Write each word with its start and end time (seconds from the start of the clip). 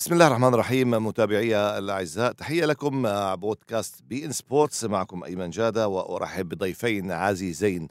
بسم 0.00 0.12
الله 0.12 0.26
الرحمن 0.26 0.54
الرحيم 0.54 0.90
متابعي 1.06 1.78
الأعزاء 1.78 2.32
تحية 2.32 2.64
لكم 2.64 3.02
مع 3.02 3.34
بودكاست 3.34 4.02
beIN 4.02 4.32
Sports 4.32 4.84
معكم 4.84 5.24
أيمن 5.24 5.50
جادة 5.50 5.88
وأرحب 5.88 6.48
بضيفين 6.48 7.12
عزيزين 7.12 7.88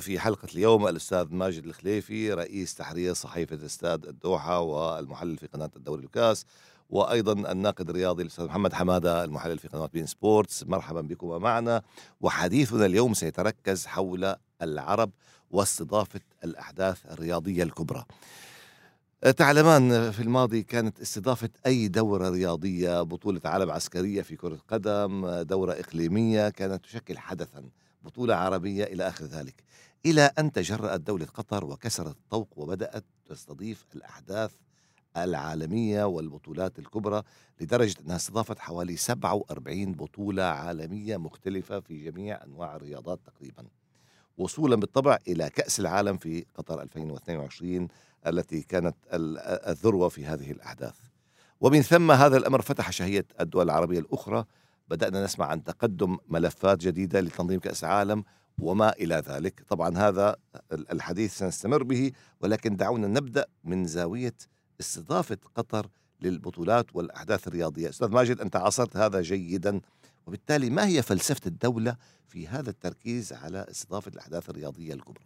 في 0.00 0.20
حلقة 0.20 0.48
اليوم 0.54 0.88
الأستاذ 0.88 1.34
ماجد 1.34 1.64
الخليفي 1.64 2.32
رئيس 2.32 2.74
تحرير 2.74 3.14
صحيفة 3.14 3.66
استاد 3.66 4.06
الدوحة 4.06 4.60
والمحلل 4.60 5.36
في 5.38 5.46
قناة 5.46 5.70
الدوري 5.76 6.04
والكاس 6.04 6.44
وأيضا 6.90 7.32
الناقد 7.52 7.90
الرياضي 7.90 8.22
الأستاذ 8.22 8.44
محمد 8.44 8.72
حمادة 8.72 9.24
المحلل 9.24 9.58
في 9.58 9.68
قناة 9.68 9.86
beIN 9.86 10.06
Sports 10.06 10.64
مرحبا 10.64 11.00
بكم 11.00 11.28
معنا 11.28 11.82
وحديثنا 12.20 12.86
اليوم 12.86 13.14
سيتركز 13.14 13.86
حول 13.86 14.34
العرب 14.62 15.10
واستضافة 15.50 16.20
الأحداث 16.44 17.06
الرياضية 17.10 17.62
الكبرى. 17.62 18.04
تعلمان 19.24 20.10
في 20.10 20.20
الماضي 20.22 20.62
كانت 20.62 21.00
استضافة 21.00 21.48
أي 21.66 21.88
دورة 21.88 22.28
رياضية 22.30 23.02
بطولة 23.02 23.40
عالم 23.44 23.70
عسكرية 23.70 24.22
في 24.22 24.36
كرة 24.36 24.58
قدم 24.68 25.40
دورة 25.42 25.72
إقليمية 25.72 26.48
كانت 26.48 26.84
تشكل 26.84 27.18
حدثا 27.18 27.64
بطولة 28.02 28.34
عربية 28.34 28.84
إلى 28.84 29.08
آخر 29.08 29.24
ذلك. 29.24 29.64
إلى 30.06 30.30
أن 30.38 30.52
تجرأت 30.52 31.00
دولة 31.00 31.26
قطر 31.26 31.64
وكسرت 31.64 32.16
الطوق 32.16 32.48
وبدأت 32.56 33.04
تستضيف 33.26 33.84
الأحداث 33.94 34.52
العالمية 35.16 36.04
والبطولات 36.04 36.78
الكبرى 36.78 37.22
لدرجة 37.60 37.94
أنها 38.06 38.16
استضافت 38.16 38.58
حوالي 38.58 38.96
47 38.96 39.92
بطولة 39.92 40.42
عالمية 40.42 41.16
مختلفة 41.16 41.80
في 41.80 42.04
جميع 42.04 42.44
أنواع 42.44 42.76
الرياضات 42.76 43.20
تقريبا. 43.26 43.64
وصولا 44.38 44.76
بالطبع 44.76 45.18
إلى 45.28 45.50
كأس 45.50 45.80
العالم 45.80 46.16
في 46.16 46.44
قطر 46.54 46.82
2022 46.82 47.88
التي 48.26 48.62
كانت 48.62 48.96
الذروة 49.12 50.08
في 50.08 50.26
هذه 50.26 50.50
الأحداث. 50.50 50.94
ومن 51.60 51.82
ثم 51.82 52.10
هذا 52.10 52.36
الأمر 52.36 52.62
فتح 52.62 52.90
شهية 52.90 53.26
الدول 53.40 53.64
العربية 53.64 53.98
الأخرى. 53.98 54.44
بدأنا 54.88 55.24
نسمع 55.24 55.46
عن 55.46 55.64
تقدم 55.64 56.18
ملفات 56.28 56.78
جديدة 56.78 57.20
لتنظيم 57.20 57.60
كأس 57.60 57.84
العالم 57.84 58.24
وما 58.58 58.92
إلى 58.92 59.14
ذلك. 59.14 59.62
طبعا 59.68 59.98
هذا 59.98 60.36
الحديث 60.72 61.38
سنستمر 61.38 61.82
به 61.82 62.12
ولكن 62.40 62.76
دعونا 62.76 63.06
نبدأ 63.06 63.46
من 63.64 63.86
زاوية 63.86 64.34
استضافة 64.80 65.38
قطر 65.54 65.86
للبطولات 66.20 66.96
والأحداث 66.96 67.48
الرياضية. 67.48 67.88
أستاذ 67.88 68.08
ماجد 68.08 68.40
أنت 68.40 68.56
عاصرت 68.56 68.96
هذا 68.96 69.22
جيدا 69.22 69.80
وبالتالي 70.26 70.70
ما 70.70 70.86
هي 70.86 71.02
فلسفة 71.02 71.40
الدولة 71.46 71.96
في 72.28 72.48
هذا 72.48 72.70
التركيز 72.70 73.32
على 73.32 73.66
استضافة 73.70 74.10
الأحداث 74.14 74.50
الرياضية 74.50 74.94
الكبرى؟ 74.94 75.24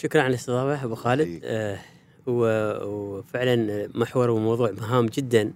شكرا 0.00 0.22
على 0.22 0.30
الاستضافة 0.30 0.84
أبو 0.84 0.94
خالد. 0.94 1.40
آه 1.44 1.78
وفعلا 2.26 3.88
محور 3.94 4.30
وموضوع 4.30 4.70
مهام 4.70 5.06
جدا 5.06 5.52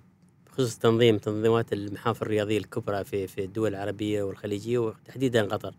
بخصوص 0.47 0.79
تنظيم 0.79 1.19
تنظيمات 1.19 1.73
المحافل 1.73 2.27
الرياضية 2.27 2.59
الكبرى 2.59 3.05
في 3.05 3.27
في 3.27 3.45
الدول 3.45 3.71
العربية 3.71 4.23
والخليجية 4.23 4.79
وتحديدا 4.79 5.43
قطر. 5.43 5.75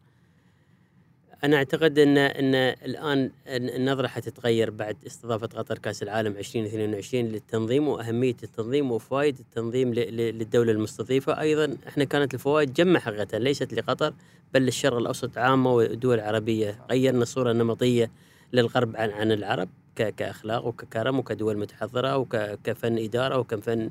أنا 1.43 1.57
أعتقد 1.57 1.99
ان 1.99 2.17
إن 2.17 2.55
الآن 2.85 3.31
النظرة 3.47 4.07
حتتغير 4.07 4.69
بعد 4.69 4.97
استضافة 5.07 5.47
قطر 5.47 5.77
كأس 5.77 6.03
العالم 6.03 6.37
2022 6.37 7.25
للتنظيم 7.25 7.87
وأهمية 7.87 8.35
التنظيم 8.43 8.91
وفوائد 8.91 9.39
التنظيم 9.39 9.93
للدولة 9.93 10.71
المستضيفة. 10.71 11.41
أيضا 11.41 11.77
إحنا 11.87 12.03
كانت 12.03 12.33
الفوائد 12.33 12.73
جمع 12.73 12.99
حقيقه 12.99 13.37
ليست 13.37 13.73
لقطر 13.73 14.13
بل 14.53 14.61
للشرق 14.61 14.97
الأوسط 14.97 15.37
عامة 15.37 15.73
والدول 15.73 16.19
العربية. 16.19 16.85
غيرنا 16.89 17.21
الصورة 17.21 17.51
النمطيه 17.51 18.11
للغرب 18.53 18.95
عن 18.95 19.09
عن 19.09 19.31
العرب 19.31 19.69
كأخلاق 19.95 20.65
وككرم 20.65 21.19
وكدول 21.19 21.57
متحضرة 21.57 22.17
وكفن 22.17 22.97
إدارة 22.97 23.37
وكفن 23.37 23.89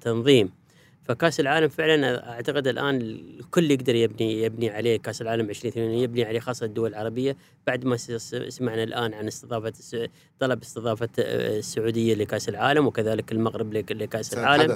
تنظيم. 0.00 0.50
فكأس 1.04 1.40
العالم 1.40 1.68
فعلا 1.68 2.30
أعتقد 2.30 2.66
الآن 2.66 3.00
الكل 3.00 3.70
يقدر 3.70 3.94
يبني 3.94 4.42
يبني 4.42 4.70
عليه 4.70 4.96
كأس 4.96 5.22
العالم 5.22 5.50
2022 5.50 5.98
يبني 5.98 6.24
عليه 6.24 6.40
خاصة 6.40 6.66
الدول 6.66 6.90
العربية 6.90 7.36
بعد 7.66 7.84
ما 7.84 7.96
سمعنا 8.48 8.82
الآن 8.82 9.14
عن 9.14 9.26
استضافة 9.26 9.72
طلب 10.40 10.62
استضافة 10.62 11.08
آه، 11.18 11.58
السعودية 11.58 12.14
لكأس 12.14 12.48
العالم 12.48 12.86
وكذلك 12.86 13.32
المغرب 13.32 13.72
لكأس 13.72 14.34
العالم. 14.34 14.72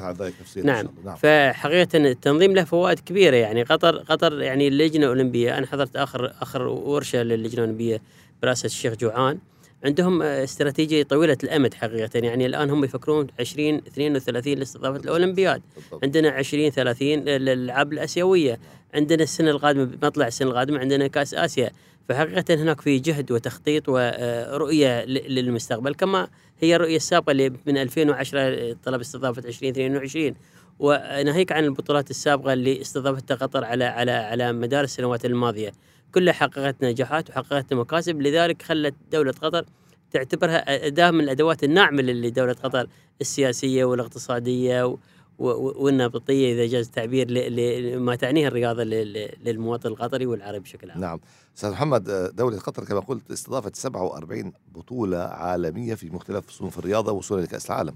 نعم. 0.64 0.88
نعم. 1.04 1.16
فحقيقة 1.16 1.98
التنظيم 1.98 2.54
له 2.54 2.64
فوائد 2.64 2.98
كبيرة 2.98 3.36
يعني. 3.36 3.62
قطر 3.62 3.96
قطر 3.96 4.42
يعني 4.42 4.68
اللجنة 4.68 5.04
الأولمبية. 5.04 5.58
أنا 5.58 5.66
حضرت 5.66 5.96
اخر 5.96 6.32
آخر 6.40 6.62
ورشة 6.62 7.22
للجنة 7.22 7.54
الأولمبية. 7.54 8.02
براسة 8.42 8.66
الشيخ 8.66 8.94
جوعان 8.94 9.38
عندهم 9.84 10.22
استراتيجية 10.22 11.02
طويلة 11.02 11.36
الأمد 11.44 11.74
حقيقة. 11.74 12.18
يعني 12.18 12.46
الآن 12.46 12.70
هم 12.70 12.84
يفكرون 12.84 13.26
20 13.40 13.74
32 13.74 14.54
لاستضافة 14.58 14.96
الأولمبياد. 14.96 15.62
عندنا 16.02 16.30
20 16.30 16.70
30 16.70 17.18
للألعاب 17.18 17.92
الأسيوية. 17.92 18.60
عندنا 18.94 19.22
السنة 19.22 19.50
القادمة 19.50 19.90
مطلع 20.02 20.26
السنة 20.26 20.50
القادمة 20.50 20.78
عندنا 20.78 21.06
كأس 21.06 21.34
آسيا. 21.34 21.70
فحقيقة 22.08 22.54
هناك 22.54 22.80
في 22.80 22.98
جهد 22.98 23.32
وتخطيط 23.32 23.88
ورؤيه 23.88 25.04
للمستقبل 25.04 25.94
كما 25.94 26.28
هي 26.60 26.76
الرؤية 26.76 26.96
السابقة 26.96 27.30
اللي 27.30 27.52
من 27.66 27.78
2010 27.78 28.72
طلب 28.72 29.00
استضافة 29.00 29.42
2022 29.48 30.34
وناهيك 30.78 31.52
عن 31.52 31.64
البطولات 31.64 32.10
السابقة 32.10 32.52
اللي 32.52 32.80
استضافتها 32.80 33.34
قطر 33.34 33.64
على 33.64 33.84
على 33.84 34.10
على 34.10 34.52
مدار 34.52 34.84
السنوات 34.84 35.24
الماضية. 35.24 35.72
كلها 36.14 36.32
حققت 36.32 36.84
نجاحات 36.84 37.30
وحققت 37.30 37.74
مكاسب 37.74 38.20
لذلك 38.20 38.62
خلت 38.62 38.94
دولة 39.12 39.32
قطر 39.32 39.64
تعتبرها 40.10 40.86
أداة 40.86 41.10
من 41.10 41.20
الأدوات 41.20 41.64
الناعمة 41.64 42.02
لدولة 42.02 42.52
قطر 42.52 42.86
السياسية 43.20 43.84
والاقتصادية 43.84 44.98
والنبطية 45.38 46.54
إذا 46.54 46.66
جاز 46.66 46.86
التعبير 46.86 47.30
لما 47.30 48.16
تعنيه 48.16 48.48
الرياضة 48.48 48.84
للمواطن 48.84 49.88
القطري 49.88 50.26
والعربي 50.26 50.58
بشكل 50.58 50.90
عام. 50.90 51.00
نعم. 51.00 51.20
أستاذ 51.56 51.70
محمد 51.70 52.32
دولة 52.36 52.58
قطر 52.58 52.84
كما 52.84 53.00
قلت 53.00 53.30
استضافت 53.30 53.76
47 53.76 54.52
بطولة 54.74 55.18
عالمية 55.18 55.94
في 55.94 56.10
مختلف 56.10 56.50
صنوف 56.50 56.78
الرياضة 56.78 57.12
وصولا 57.12 57.42
لكأس 57.42 57.66
العالم. 57.66 57.94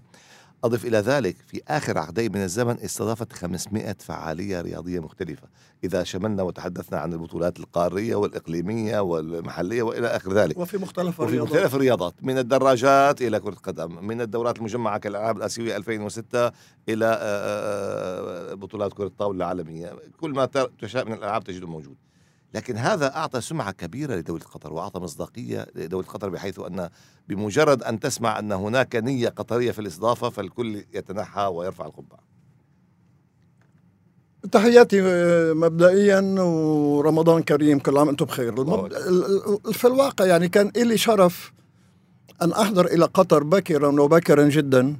أضف 0.65 0.85
إلى 0.85 0.99
ذلك 0.99 1.37
في 1.47 1.61
آخر 1.69 1.99
عقدين 1.99 2.33
من 2.33 2.43
الزمن 2.43 2.79
استضافت 2.81 3.33
500 3.33 3.97
فعالية 3.99 4.61
رياضية 4.61 5.01
مختلفة. 5.01 5.49
إذا 5.85 6.03
شملنا 6.05 6.43
وتحدثنا 6.43 6.99
عن 6.99 7.13
البطولات 7.13 7.61
القارية 7.61 8.15
والإقليمية 8.15 9.01
والمحلية 9.01 9.83
وإلى 9.83 10.07
آخر 10.07 10.33
ذلك. 10.33 10.59
وفي 10.59 10.79
مختلف 10.79 11.21
وفي 11.21 11.29
الرياضات. 11.29 11.53
مختلف 11.53 11.75
الرياضات. 11.75 12.15
من 12.23 12.39
الدراجات 12.39 13.23
إلى 13.23 13.41
كرة 13.41 13.53
القدم 13.53 14.07
من 14.07 14.21
الدورات 14.21 14.59
المجمعة 14.59 14.99
كالألعاب 14.99 15.37
الآسيوية 15.37 15.77
2006 15.77 16.53
إلى 16.89 17.07
آه، 17.07 17.17
آه، 17.19 18.53
آه، 18.53 18.55
بطولات 18.55 18.93
كرة 18.93 19.07
الطاولة 19.07 19.37
العالمية. 19.37 19.93
كل 20.21 20.31
ما 20.31 20.49
تشاء 20.79 21.05
من 21.05 21.13
الألعاب 21.13 21.45
تجده 21.45 21.67
موجود. 21.67 21.97
لكن 22.55 22.77
هذا 22.77 23.17
أعطى 23.17 23.41
سمعة 23.41 23.73
كبيرة 23.73 24.15
لدولة 24.15 24.45
قطر 24.45 24.73
وأعطى 24.73 25.01
مصداقية 25.01 25.67
لدولة 25.75 26.07
قطر 26.07 26.29
بحيث 26.29 26.59
أن 26.59 26.89
بمجرد 27.29 27.83
أن 27.83 28.01
تسمع 28.01 28.39
أن 28.39 28.53
هناك 28.53 28.97
نية 28.97 29.29
قطرية 29.29 29.71
في 29.71 29.79
الاستضافة 29.79 30.31
فالكل 30.31 30.85
يتنحى 30.95 31.43
ويرفع 31.43 31.87
القبعة. 31.87 32.21
تحياتي 34.53 35.03
آه، 35.03 35.53
مبدئيا 35.53 36.21
ورمضان 36.41 37.43
كريم 37.43 37.79
كل 37.79 37.99
عام 37.99 38.09
أنتم 38.09 38.25
بخير. 38.25 38.63
المب... 38.63 38.93
في 39.73 39.87
الواقع 39.87 40.25
يعني 40.27 40.49
كان 40.49 40.73
لي 40.77 40.97
شرف 40.97 41.53
أن 42.43 42.53
أحضر 42.53 42.87
إلى 42.87 43.05
قطر 43.05 43.43
بكرا 43.43 44.01
وبكرا 44.01 44.49
جدا. 44.49 44.97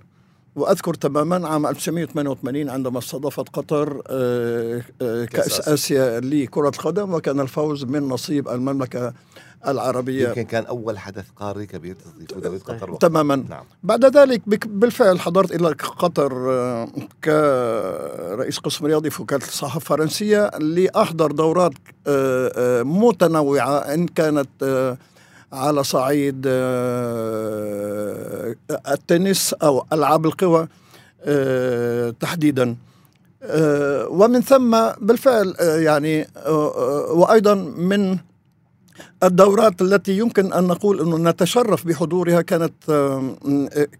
وأذكر 0.57 0.95
تماما 0.95 1.49
عام 1.49 1.67
1988 1.67 2.71
عندما 2.71 2.99
استضافت 2.99 3.49
قطر 3.49 4.03
آه، 4.07 4.83
آه، 5.03 5.25
كأس 5.25 5.69
آسيا 5.69 6.21
لكرة 6.21 6.69
القدم 6.69 7.15
وكان 7.15 7.41
الفوز 7.41 7.85
من 7.85 8.09
نصيب 8.09 8.49
المملكة 8.49 9.13
العربية 9.67 10.29
يمكن 10.29 10.43
كان 10.43 10.65
أول 10.65 10.99
حدث 10.99 11.25
قاري 11.37 11.67
كبير 11.67 11.95
تستضيفه 11.95 12.41
دوله 12.41 12.59
قطر 12.59 12.91
وقت. 12.91 13.03
تماما 13.03 13.37
نعم. 13.37 13.65
بعد 13.83 14.17
ذلك 14.17 14.43
بالفعل 14.69 15.21
حضرت 15.21 15.53
إلى 15.53 15.69
قطر 15.99 16.53
آه، 16.53 16.89
كرئيس 17.25 18.59
قسم 18.59 18.87
رياضي 18.87 19.11
في 19.11 19.23
وكاله 19.23 19.45
الصحافه 19.45 19.77
الفرنسيه 19.77 20.51
لأحضر 20.59 21.33
دورات 21.33 21.73
متنوعة 22.85 23.79
إن 23.79 24.07
كانت 24.07 24.49
على 25.53 25.85
صعيد 25.85 26.45
آه، 26.47 26.95
التنس 28.89 29.55
أو 29.55 29.87
ألعاب 29.93 30.27
القوى 30.27 30.69
آه، 31.25 32.11
تحديدا 32.21 32.77
آه، 33.43 34.09
ومن 34.09 34.41
ثم 34.41 34.89
بالفعل 35.01 35.55
يعني 35.61 36.27
وأيضا 37.11 37.55
من 37.77 38.19
الدورات 39.23 39.83
التي 39.83 40.19
يمكن 40.19 40.53
أن 40.53 40.65
نقول 40.65 41.01
إنه 41.01 41.31
نتشرف 41.31 41.87
بحضورها 41.87 42.41
كانت 42.41 42.73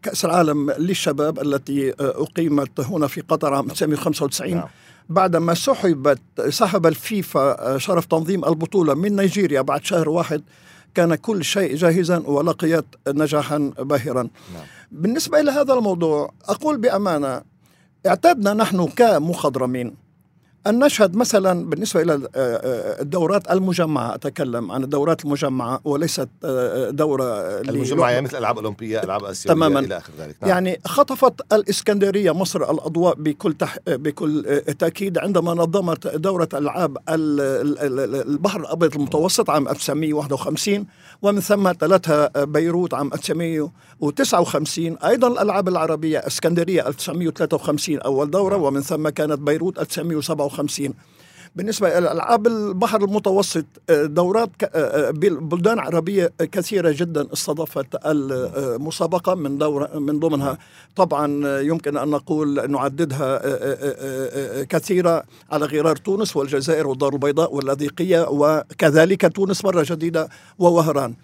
كأس 0.03 0.25
العالم 0.25 0.71
للشباب 0.71 1.39
التي 1.39 1.95
أقيمت 2.01 2.81
هنا 2.81 3.07
في 3.07 3.21
قطر 3.21 3.55
عام 3.55 3.71
1995 3.71 4.55
نعم. 4.55 4.69
بعدما 5.09 5.55
سحبت 5.55 6.21
سحب 6.49 6.87
الفيفا 6.87 7.79
شرف 7.79 8.07
تنظيم 8.07 8.45
البطولة 8.45 8.95
من 8.95 9.17
نيجيريا 9.17 9.61
بعد 9.61 9.85
شهر 9.85 10.09
واحد 10.09 10.43
كان 10.95 11.15
كل 11.15 11.45
شيء 11.45 11.77
جاهزا 11.77 12.19
ولقيت 12.19 12.85
نجاحا 13.09 13.73
باهرا 13.79 14.23
نعم. 14.23 14.65
بالنسبة 14.93 15.41
إلى 15.41 15.51
هذا 15.51 15.75
الموضوع 15.75 16.33
أقول 16.49 16.77
بأمانة 16.77 17.43
اعتدنا 18.07 18.55
نحن 18.55 18.87
كمخضرمين 18.87 19.95
أن 20.67 20.79
نشهد 20.85 21.17
مثلا 21.17 21.67
بالنسبة 21.71 22.03
إلى 22.03 22.13
آه، 22.15 22.19
آه، 22.37 23.03
الدورات 23.03 23.51
المجمعة 23.51 24.15
أتكلم 24.15 24.73
عن 24.73 24.85
الدورات 24.85 25.25
المجمعة 25.25 25.81
وليست 25.85 26.29
آه، 26.45 26.91
دورة 26.91 27.25
المجمعة 27.61 28.11
يعني 28.11 28.25
مثل 28.25 28.39
ألعاب 28.39 28.59
أولمبية 28.59 29.03
ألعاب 29.03 29.25
آسيوية 29.25 29.55
تماما. 29.57 29.81
إلى 29.81 29.97
آخر 29.97 30.13
ذلك. 30.19 30.37
نعم. 30.43 30.51
يعني 30.51 30.81
خطفت 30.87 31.53
الإسكندرية 31.53 32.33
مصر 32.35 32.71
الأضواء 32.71 33.15
بكل 33.15 33.53
تح... 33.55 33.79
بكل 33.87 34.61
تأكيد 34.79 35.19
عندما 35.19 35.55
نظمت 35.55 36.07
دورة 36.07 36.49
ألعاب 36.55 36.97
ال- 36.97 37.41
ال- 37.41 37.79
ال- 38.01 38.29
البحر 38.29 38.61
الأبيض 38.61 38.95
المتوسط 38.95 39.51
عام 39.51 39.69
1951 39.69 40.87
ومن 41.23 41.41
ثم 41.41 41.73
تلتها 41.73 42.45
بيروت 42.45 42.95
عام 42.95 43.13
1959 43.13 44.97
أيضا 44.97 45.29
الألعاب 45.29 45.69
العربية 45.69 46.19
إسكندرية 46.19 46.89
1953 46.89 47.99
أول 47.99 48.31
دورة 48.31 48.55
نعم. 48.55 48.63
ومن 48.63 48.81
ثم 48.81 49.09
كانت 49.09 49.39
بيروت 49.39 49.79
1957 49.79 50.95
بالنسبة 51.57 51.99
إلى 51.99 52.13
ألعاب 52.13 52.47
البحر 52.47 53.05
المتوسط 53.05 53.65
آه، 53.91 54.05
دورات 54.05 54.51
آه، 54.63 55.09
آه، 55.09 55.11
بلدان 55.41 55.79
عربية 55.79 56.33
كثيرة 56.53 56.95
جدا 56.97 57.33
استضافت 57.33 57.87
المسابقة 58.07 59.35
من 59.35 59.59
دورة 59.59 59.99
من 59.99 60.21
ضمنها 60.21 60.59
طبعا 60.97 61.59
يمكن 61.61 61.97
أن 61.97 62.09
نقول 62.09 62.71
نعددها 62.71 63.43
كثيرة 64.63 65.25
على 65.51 65.67
غرار 65.67 65.97
تونس 65.97 66.37
والجزائر 66.37 66.87
والدار 66.87 67.13
البيضاء 67.13 67.55
واللاذقية 67.55 68.27
وكذلك 68.31 69.35
تونس 69.35 69.65
مرة 69.65 69.87
جديدة 69.89 70.29
ووهران. 70.59 71.15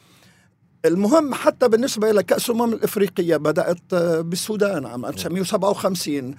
المهم 0.85 1.35
حتى 1.35 1.69
بالنسبة 1.69 2.11
إلى 2.11 2.23
كأس 2.23 2.51
الأمم 2.51 2.73
الإفريقية 2.73 3.37
بدأت 3.37 3.95
بالسودان 3.95 4.87
عام 4.87 5.07
1957 5.07 6.35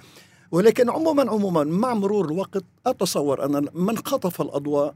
ولكن 0.52 0.90
عموما 0.90 1.30
عموما 1.30 1.64
مع 1.64 1.94
مرور 1.94 2.24
الوقت 2.24 2.64
أتصور 2.86 3.44
أن 3.44 3.68
من 3.74 3.98
خطف 3.98 4.40
الأضواء 4.40 4.94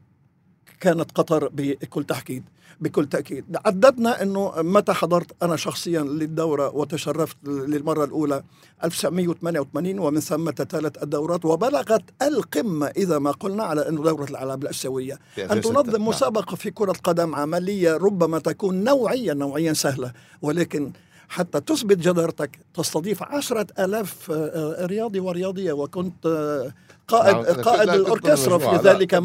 كانت 0.80 1.12
قطر 1.12 1.48
بكل 1.52 2.04
تأكيد 2.04 2.44
بكل 2.80 3.06
تأكيد 3.06 3.44
عددنا 3.66 4.22
أنه 4.22 4.52
متى 4.56 4.92
حضرت 4.92 5.42
أنا 5.42 5.56
شخصيا 5.56 6.02
للدورة 6.02 6.76
وتشرفت 6.76 7.36
للمرة 7.44 8.04
الأولى 8.04 8.42
1988 8.84 9.98
ومن 9.98 10.20
ثم 10.20 10.50
تتالت 10.50 11.02
الدورات 11.02 11.44
وبلغت 11.44 12.02
القمة 12.22 12.86
إذا 12.86 13.18
ما 13.18 13.30
قلنا 13.30 13.64
على 13.64 13.88
أنه 13.88 14.02
دورة 14.02 14.24
الألعاب 14.24 14.62
الآسيوية 14.62 15.14
أن 15.38 15.50
2006. 15.50 15.82
تنظم 15.82 15.98
نعم. 15.98 16.08
مسابقة 16.08 16.56
في 16.56 16.70
كرة 16.70 16.92
قدم 17.04 17.34
عملية 17.34 17.96
ربما 17.96 18.38
تكون 18.38 18.84
نوعيا 18.84 19.34
نوعيا 19.34 19.72
سهلة 19.72 20.12
ولكن 20.42 20.92
حتى 21.28 21.60
تثبت 21.60 21.96
جدارتك. 21.98 22.58
تستضيف 22.74 23.22
عشرة 23.22 23.66
ألاف 23.78 24.30
آه، 24.30 24.86
رياضي 24.86 25.20
ورياضية. 25.20 25.72
وكنت 25.72 26.26
آه، 26.26 26.72
قائد 27.08 27.34
نعم، 27.36 27.44
قائد 27.62 27.80
لا، 27.88 27.92
كنت 27.96 28.00
الأوركسترا 28.06 28.56
بالمجموعة، 28.56 28.78
في 28.82 28.88
ذلك 28.88 29.14
آه، 29.14 29.18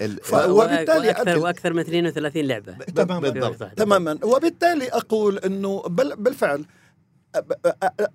ال- 0.00 0.20
ف- 0.22 0.34
ال- 0.34 0.50
وبالتالي 0.50 1.08
وأكثر 1.08 1.38
وأكثر 1.38 1.72
من 1.72 1.78
32 1.78 2.44
لعبة. 2.46 2.72
تماما. 2.78 3.28
تماما. 3.76 4.18
وبالتالي 4.24 4.88
أقول 4.88 5.38
أنه 5.38 5.82
بل 5.82 6.16
بالفعل 6.16 6.64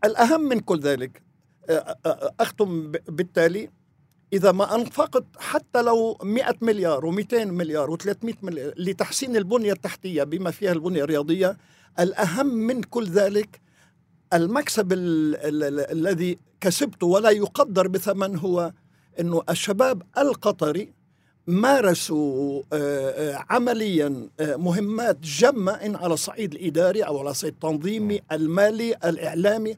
الأهم 0.05 0.41
من 0.41 0.59
كل 0.59 0.79
ذلك 0.79 1.21
ب- 2.91 2.97
بالتالي 3.15 3.69
إذا 4.33 4.51
ما 4.51 4.75
أنفقت 4.75 5.23
حتى 5.39 5.81
لو 5.81 6.17
100 6.23 6.55
مليار 6.61 7.01
و200 7.11 7.33
مليار 7.33 7.97
و300 7.97 8.35
مليار 8.43 8.73
لتحسين 8.77 9.35
البنية 9.37 9.71
التحتية 9.73 10.23
بما 10.23 10.51
فيها 10.51 10.71
البنية 10.71 11.03
الرياضية 11.03 11.57
الأهم 11.99 12.47
من 12.47 12.83
كل 12.83 13.05
ذلك 13.05 13.61
المكسب 14.33 14.93
ال- 14.93 15.35
ال- 15.35 15.63
ال- 15.63 15.91
الذي 15.91 16.37
كسبته 16.61 17.07
ولا 17.07 17.29
يقدر 17.29 17.87
بثمن 17.87 18.35
هو 18.37 18.71
أنه 19.19 19.41
الشباب 19.49 20.01
القطري 20.17 20.93
مارسوا 21.47 22.61
آه، 22.73 23.09
آه، 23.33 23.45
عمليا 23.49 24.29
آه، 24.39 24.55
مهمات 24.55 25.19
جمة 25.19 25.71
إن 25.71 25.95
على 25.95 26.13
الصعيد 26.13 26.53
الإداري 26.53 27.01
أو 27.03 27.19
على 27.19 27.29
الصعيد 27.29 27.53
التنظيمي 27.53 28.21
المالي 28.31 28.95
الإعلامي 29.05 29.75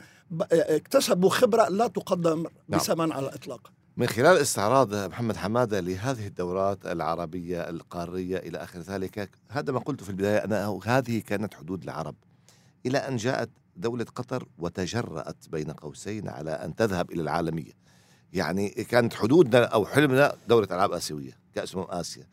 اكتسبوا 0.52 1.30
خبرة 1.30 1.70
لا 1.70 1.88
تقدم 1.88 2.46
نعم. 2.68 2.80
بثمن 2.80 3.12
على 3.12 3.28
الإطلاق 3.28 3.72
من 4.02 4.08
خلال 4.08 4.38
استعراض 4.38 4.96
محمد 4.96 5.38
حمادة 5.38 5.80
لهذه 5.80 6.28
الدورات 6.28 6.86
العربية 6.86 7.70
القارية 7.70 8.38
إلى 8.38 8.58
آخر 8.58 8.80
ذلك 8.80 9.30
هذا 9.50 9.74
ما 9.74 9.80
قلت 9.80 10.04
في 10.04 10.10
البداية 10.10 10.38
أنا 10.38 10.80
هذه 10.86 11.20
كانت 11.20 11.54
حدود 11.54 11.84
العرب. 11.84 12.16
إلى 12.86 12.98
أن 12.98 13.16
جاءت 13.16 13.50
دولة 13.76 14.06
قطر 14.16 14.48
وتجرأت 14.58 15.50
بين 15.50 15.72
قوسين 15.72 16.30
على 16.30 16.52
أن 16.52 16.76
تذهب 16.76 17.12
إلى 17.12 17.22
العالمية. 17.22 17.72
يعني 18.34 18.70
كانت 18.70 19.14
حدودنا 19.14 19.64
أو 19.64 19.86
حلمنا 19.86 20.36
دولة 20.48 20.68
العاب 20.72 20.92
آسيوية 20.92 21.38
كأس 21.54 21.76
أمم 21.76 21.86
آسيا. 21.90 22.28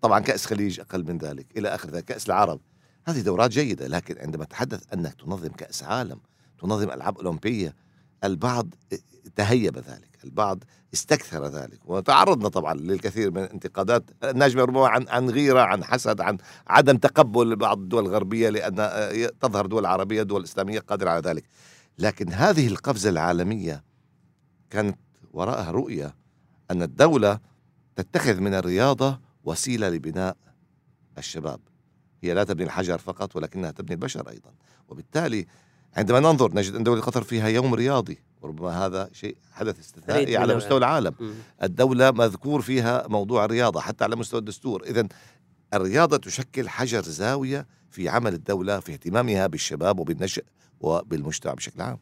طبعا 0.00 0.20
كأس 0.20 0.46
خليج 0.46 0.80
أقل 0.80 1.04
من 1.04 1.18
ذلك. 1.18 1.46
إلى 1.58 1.68
آخر 1.68 1.90
ذلك 1.90 2.04
كأس 2.04 2.26
العرب. 2.26 2.60
هذه 3.06 3.20
دورات 3.20 3.50
جيدة 3.50 3.86
لكن 3.86 4.18
عندما 4.18 4.44
تحدث 4.44 4.92
انك 4.92 5.14
تنظم 5.14 5.48
كأس 5.48 5.82
عالم 5.82 6.20
تنظم 6.58 6.90
ألعاب 6.90 7.18
أولمبية 7.18 7.74
البعض 8.24 8.74
تهيب 9.36 9.78
ذلك 9.78 10.10
البعض 10.24 10.64
استكثر 10.94 11.46
ذلك 11.46 11.78
وتعرضنا 11.84 12.48
طبعا 12.48 12.74
للكثير 12.74 13.30
من 13.30 13.44
الانتقادات 13.44 14.10
ناجمه 14.34 14.62
ربما 14.62 14.88
عن 14.88 15.08
عن 15.08 15.30
غيرة 15.30 15.60
عن 15.60 15.84
حسد 15.84 16.20
عن 16.20 16.38
عدم 16.66 16.96
تقبل 16.96 17.56
بعض 17.56 17.78
الدول 17.78 18.06
الغربية 18.06 18.48
لأن 18.48 18.76
تظهر 19.40 19.66
دول 19.66 19.86
عربية 19.86 20.22
دول 20.22 20.44
إسلامية 20.44 20.78
قادرة 20.78 21.10
على 21.10 21.20
ذلك. 21.20 21.44
لكن 21.98 22.32
هذه 22.32 22.66
القفزة 22.66 23.10
العالمية 23.10 23.84
كانت 24.70 24.98
وراءها 25.32 25.70
رؤية 25.70 26.14
أن 26.70 26.82
الدولة 26.82 27.40
تتخذ 27.96 28.40
من 28.40 28.54
الرياضة 28.54 29.20
وسيلة 29.44 29.88
لبناء 29.88 30.36
الشباب. 31.18 31.60
هي 32.22 32.34
لا 32.34 32.44
تبني 32.44 32.64
الحجر 32.64 32.98
فقط 32.98 33.36
ولكنها 33.36 33.70
تبني 33.70 33.94
البشر 33.94 34.28
أيضا. 34.28 34.50
وبالتالي 34.88 35.46
عندما 35.96 36.20
ننظر 36.20 36.54
نجد 36.54 36.74
أن 36.74 36.82
دولة 36.82 37.00
قطر 37.00 37.22
فيها 37.22 37.48
يوم 37.48 37.74
رياضي 37.74 38.18
وربما 38.42 38.86
هذا 38.86 39.10
شيء 39.12 39.36
حدث 39.52 39.78
استثنائي 39.80 40.36
على. 40.36 40.54
مستوى 40.54 40.78
العالم 40.78 41.14
مم. 41.20 41.34
الدولة 41.62 42.10
مذكور 42.10 42.62
فيها 42.62 43.06
موضوع 43.08 43.44
الرياضة 43.44 43.80
حتى 43.80 44.04
على 44.04 44.16
مستوى 44.16 44.40
الدستور 44.40 44.82
إذا 44.82 45.08
الرياضة 45.74 46.16
تشكل 46.16 46.68
حجر 46.68 47.02
زاوية 47.02 47.66
في 47.90 48.08
عمل 48.08 48.34
الدولة 48.34 48.80
في 48.80 48.92
اهتمامها 48.92 49.46
بالشباب 49.46 49.98
وبالنشء 49.98 50.44
وبالمجتمع 50.80 51.54
بشكل 51.54 51.82
عام 51.82 51.98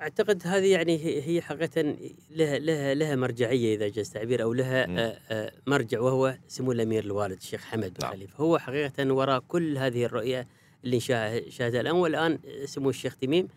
أعتقد 0.00 0.42
هذه 0.44 0.66
يعني 0.66 1.24
هي 1.26 1.42
حقيقة 1.42 1.96
لها 2.30 2.58
لها 2.58 2.94
لها 2.94 3.16
مرجعية 3.16 3.76
إذا 3.76 3.88
جاز 3.88 4.06
التعبير 4.06 4.42
أو 4.42 4.52
لها 4.52 4.86
مم. 4.86 4.98
آه، 4.98 5.18
آه، 5.30 5.52
مرجع 5.66 6.00
وهو 6.00 6.38
سمو 6.48 6.72
الأمير 6.72 7.04
الوالد 7.04 7.36
الشيخ 7.36 7.64
حمد 7.64 7.94
بن 7.94 8.00
نعم. 8.02 8.12
خليفة 8.12 8.36
هو 8.36 8.58
حقيقة 8.58 9.12
وراء 9.12 9.40
كل 9.40 9.78
هذه 9.78 10.04
الرؤية 10.04 10.48
اللي 10.84 11.00
شاه- 11.00 11.42
شاهدها 11.48 11.80
الان 11.80 11.94
والان 11.94 12.38
سمو 12.64 12.90
الشيخ 12.90 13.16
تميم 13.16 13.48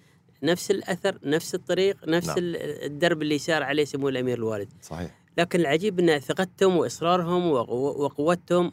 نفس 0.43 0.71
الأثر 0.71 1.17
نفس 1.23 1.55
الطريق 1.55 1.97
نفس 2.07 2.27
نعم. 2.27 2.37
ال- 2.37 2.55
الدرب 2.85 3.21
اللي 3.21 3.37
سار 3.37 3.63
عليه 3.63 3.85
سمو 3.85 4.09
الأمير 4.09 4.37
الوالد. 4.37 4.69
صحيح. 4.81 5.19
لكن 5.37 5.59
العجيب 5.59 5.99
ان 5.99 6.19
ثقتهم 6.19 6.77
وإصرارهم 6.77 7.51
وقو- 7.51 7.99
وقوتهم 8.01 8.71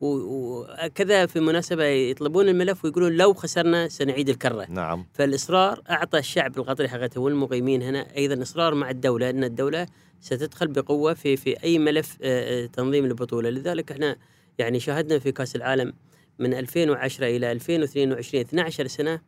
وكذا 0.00 1.26
في 1.26 1.40
مناسبة 1.40 1.84
يطلبون 1.84 2.48
الملف 2.48 2.84
ويقولون 2.84 3.12
لو 3.12 3.34
خسرنا 3.34 3.88
سنعيد 3.88 4.28
الكرة. 4.28 4.66
نعم. 4.70 5.06
فالإصرار 5.12 5.82
أعطى 5.90 6.18
الشعب 6.18 6.58
القطري 6.58 6.88
حقيقه 6.88 7.20
والمقيمين 7.20 7.82
هنا 7.82 8.16
أيضا 8.16 8.42
إصرار 8.42 8.74
مع 8.74 8.90
الدولة 8.90 9.30
إن 9.30 9.44
الدولة 9.44 9.86
ستدخل 10.20 10.66
بقوة 10.66 11.14
في 11.14 11.36
في 11.36 11.64
أي 11.64 11.78
ملف 11.78 12.16
آه، 12.22 12.64
آه، 12.64 12.66
تنظيم 12.66 13.04
البطوله 13.04 13.50
لذلك 13.50 13.92
إحنا 13.92 14.16
يعني 14.58 14.80
شاهدنا 14.80 15.18
في 15.18 15.32
كأس 15.32 15.56
العالم 15.56 15.92
من 16.38 16.54
2010 16.54 17.26
إلى 17.26 17.52
2022 17.52 18.40
12 18.40 18.86
سنة 18.86 19.20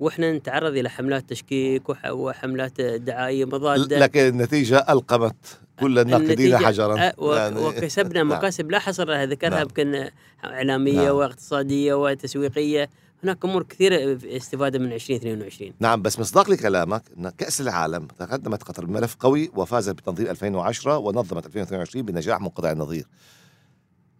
وإحنا 0.00 0.32
نتعرض 0.32 0.76
إلى 0.76 0.90
حملات 0.90 1.30
تشكيك 1.30 1.88
وح- 1.88 2.10
وحملات 2.10 2.80
دعائيه 2.80 3.44
مضادة 3.44 3.98
لكن 3.98 4.20
النتيجة 4.20 4.86
ألقمت 4.88 5.60
كل 5.80 5.98
الناقدين 5.98 6.58
حجرا 6.58 6.96
يعني- 6.96 7.14
وكسبنا 7.60 8.22
نعم. 8.22 8.38
مكاسب 8.38 8.70
لا 8.70 8.78
حصر 8.78 9.08
لها 9.08 9.26
ذكرها 9.26 9.50
نعم. 9.50 9.60
يمكن 9.62 10.08
إعلامية 10.44 11.02
نعم. 11.04 11.14
واقتصادية 11.16 11.94
وتسويقية 11.94 12.90
هناك 13.24 13.44
أمور 13.44 13.62
كثيرة 13.62 14.18
استفادة 14.36 14.78
من 14.78 14.92
2022 14.92 15.72
نعم 15.80 16.02
بس 16.02 16.18
مصداق 16.18 16.50
لكلامك 16.50 17.02
إن 17.18 17.28
كأس 17.30 17.60
العالم 17.60 18.06
تقدمت 18.06 18.62
قطر 18.62 18.84
بملف 18.84 19.16
قوي 19.20 19.50
وفازت 19.54 19.94
بتنظيم 19.94 20.26
2010 20.26 20.98
ونظمت 20.98 21.46
2022 21.46 22.04
بنجاح 22.06 22.40
منقطع 22.40 22.72
النظير 22.72 23.04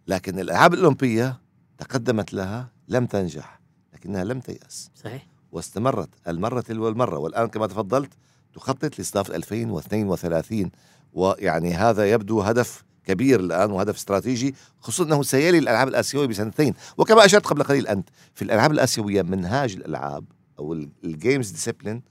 لكن 0.07 0.39
الألعاب 0.39 0.73
الأولمبية 0.73 1.39
تقدمت 1.81 2.33
لها 2.33 2.69
لم 2.87 3.05
تنجح 3.05 3.59
لكنها 3.93 4.23
لم 4.23 4.39
تيأس. 4.39 4.91
صحيح. 4.95 5.27
واستمرت 5.51 6.09
المرة 6.27 6.61
تلو 6.61 6.87
المرة 6.87 7.17
والآن 7.17 7.47
كما 7.47 7.67
تفضلت 7.67 8.09
تخطط 8.53 8.99
لاستضافة 8.99 9.35
2032 9.35 10.71
ويعني 11.13 11.73
هذا 11.73 12.11
يبدو 12.11 12.41
هدف 12.41 12.83
كبير 13.05 13.39
الآن 13.39 13.71
وهدف 13.71 13.95
استراتيجي 13.95 14.55
خصوصا 14.79 15.03
أنه 15.03 15.23
سيلي 15.23 15.57
الألعاب 15.57 15.87
الآسيوية 15.87 16.27
بسنتين. 16.27 16.73
وكما 16.97 17.25
أشرت 17.25 17.45
قبل 17.45 17.63
قليل 17.63 17.87
أنت 17.87 18.09
في 18.33 18.41
الألعاب 18.41 18.71
الآسيوية 18.71 19.21
منهاج 19.21 19.73
الألعاب 19.73 20.25
أو 20.59 20.73
ال 21.03 21.11
games 21.11 21.51
discipline 21.51 22.01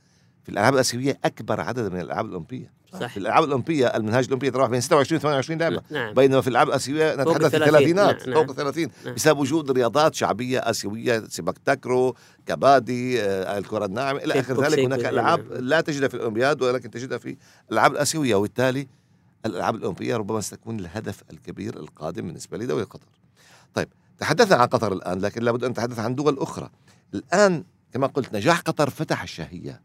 في 0.43 0.49
الألعاب 0.49 0.75
الآسيوية 0.75 1.19
أكبر 1.25 1.61
عدد 1.61 1.93
من 1.93 2.00
الألعاب 2.00 2.27
الأولمبية. 2.27 2.73
صح 2.92 3.06
في 3.06 3.16
الألعاب 3.16 3.44
الأولمبية 3.44 3.87
المنهاج 3.87 4.25
الأولمبي 4.25 4.47
يتراوح 4.47 4.70
بين 4.70 4.80
26 4.80 5.18
و 5.18 5.23
28 5.23 5.61
لعبه 5.61 5.82
نعم 5.90 6.14
بينما 6.14 6.40
في 6.40 6.49
الألعاب 6.49 6.68
الآسيوية 6.68 7.14
نتحدث 7.14 7.28
في 7.28 7.47
الثلاثين. 7.47 7.62
الثلاثينات 7.62 8.28
نعم، 8.28 8.35
فوق 8.35 8.47
نعم. 8.47 8.56
30 8.56 8.90
نعم. 9.04 9.14
بسبب 9.14 9.38
وجود 9.38 9.70
رياضات 9.70 10.14
شعبية 10.14 10.59
آسيوية 10.59 11.25
سيباك 11.29 11.55
تاكرو 11.64 12.16
كبادي 12.47 13.23
آه، 13.23 13.59
الكرة 13.59 13.85
الناعمة 13.85 14.18
إلى 14.18 14.40
آخر 14.40 14.64
ذلك 14.64 14.78
هناك 14.78 15.04
ألعاب 15.04 15.52
نعم. 15.52 15.61
لا 15.61 15.80
تجدها 15.80 16.09
في 16.09 16.14
الأولمبياد 16.14 16.62
ولكن 16.62 16.90
تجدها 16.90 17.18
في 17.18 17.37
الألعاب 17.68 17.92
الآسيوية 17.92 18.35
وبالتالي 18.35 18.88
الألعاب 19.47 19.75
الأولمبية 19.75 20.16
ربما 20.16 20.40
ستكون 20.40 20.80
الهدف 20.80 21.23
الكبير 21.32 21.76
القادم 21.76 22.26
بالنسبة 22.26 22.59
لدوله 22.59 22.85
قطر. 22.85 23.09
طيب 23.75 23.88
تحدثنا 24.18 24.56
عن 24.56 24.66
قطر 24.66 24.92
الآن 24.92 25.18
لكن 25.18 25.42
لابد 25.42 25.64
أن 25.64 25.70
نتحدث 25.70 25.99
عن 25.99 26.14
دول 26.14 26.38
أخرى. 26.38 26.70
الآن 27.14 27.64
كما 27.92 28.06
قلت 28.06 28.35
نجاح 28.35 28.61
قطر 28.61 28.90
فتح 28.90 29.23
الشهية 29.23 29.80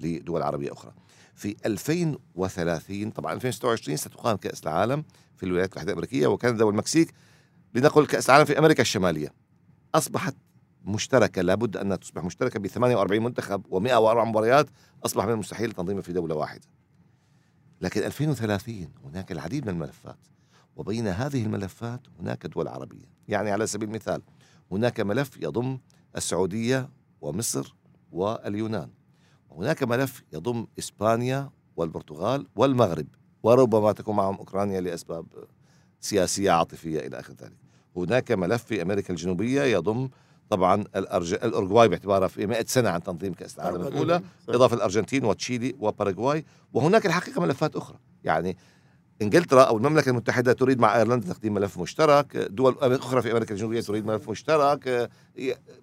لدول 0.00 0.42
عربية 0.42 0.72
أخرى. 0.72 0.92
في 1.34 1.56
2030 1.66 3.10
طبعا 3.10 3.32
2026 3.32 3.96
ستقام 3.96 4.36
كأس 4.36 4.62
العالم 4.62 5.04
في 5.36 5.46
الولايات 5.46 5.68
المتحدة 5.68 5.92
الأمريكية 5.92 6.26
وكندا 6.26 6.64
والمكسيك 6.64 7.14
لنقل 7.74 8.06
كأس 8.06 8.30
العالم 8.30 8.44
في 8.44 8.58
أمريكا 8.58 8.82
الشمالية. 8.82 9.32
أصبحت 9.94 10.34
مشتركة 10.84 11.42
لابد 11.42 11.76
أنها 11.76 11.96
تصبح 11.96 12.24
مشتركة 12.24 12.60
ب 12.60 12.66
48 12.66 13.22
منتخب 13.22 13.62
و104 13.66 14.26
مباريات 14.26 14.66
أصبح 15.04 15.24
من 15.24 15.32
المستحيل 15.32 15.72
تنظيمها 15.72 16.02
في 16.02 16.12
دولة 16.12 16.34
واحدة. 16.34 16.66
لكن 17.80 18.02
2030 18.02 18.88
هناك 19.04 19.32
العديد 19.32 19.64
من 19.64 19.70
الملفات 19.70 20.18
وبين 20.76 21.08
هذه 21.08 21.42
الملفات 21.42 22.00
هناك 22.20 22.46
دول 22.46 22.68
عربية، 22.68 23.08
يعني 23.28 23.50
على 23.50 23.66
سبيل 23.66 23.88
المثال 23.88 24.22
هناك 24.72 25.00
ملف 25.00 25.36
يضم 25.42 25.78
السعودية 26.16 26.90
ومصر 27.20 27.74
واليونان. 28.12 28.90
وهناك 29.50 29.82
ملف 29.82 30.22
يضم 30.32 30.66
إسبانيا 30.78 31.50
والبرتغال 31.76 32.46
والمغرب 32.56 33.06
وربما 33.42 33.92
تكون 33.92 34.16
معهم 34.16 34.36
أوكرانيا 34.36 34.80
لأسباب 34.80 35.26
سياسية 36.00 36.50
عاطفية 36.50 37.00
إلى 37.00 37.20
آخر 37.20 37.32
ذلك. 37.32 37.56
هناك 37.96 38.32
ملف 38.32 38.64
في 38.64 38.82
أمريكا 38.82 39.10
الجنوبية 39.10 39.62
يضم 39.62 40.08
طبعا 40.50 40.84
الأرج... 40.96 41.34
الاورجواي 41.34 41.88
باعتبارها 41.88 42.28
في 42.28 42.46
100 42.46 42.64
سنة 42.66 42.88
عن 42.90 43.02
تنظيم 43.02 43.32
كأس 43.34 43.56
العالم 43.58 43.80
الأولى 43.86 44.22
صح. 44.46 44.54
إضافة 44.54 44.76
الأرجنتين 44.76 45.24
وتشيلي 45.24 45.74
وباراغواي 45.78 46.44
وهناك 46.72 47.06
الحقيقة 47.06 47.40
ملفات 47.40 47.76
أخرى 47.76 47.98
يعني 48.24 48.56
إنجلترا 49.22 49.62
أو 49.62 49.76
المملكة 49.76 50.08
المتحدة 50.10 50.52
تريد 50.52 50.80
مع 50.80 50.96
أيرلندا 50.96 51.32
تقديم 51.32 51.54
ملف 51.54 51.78
مشترك 51.78 52.36
دول 52.36 52.76
أخرى 52.80 53.22
في 53.22 53.32
أمريكا 53.32 53.54
الجنوبية 53.54 53.80
تريد 53.80 54.06
ملف 54.06 54.30
مشترك 54.30 55.10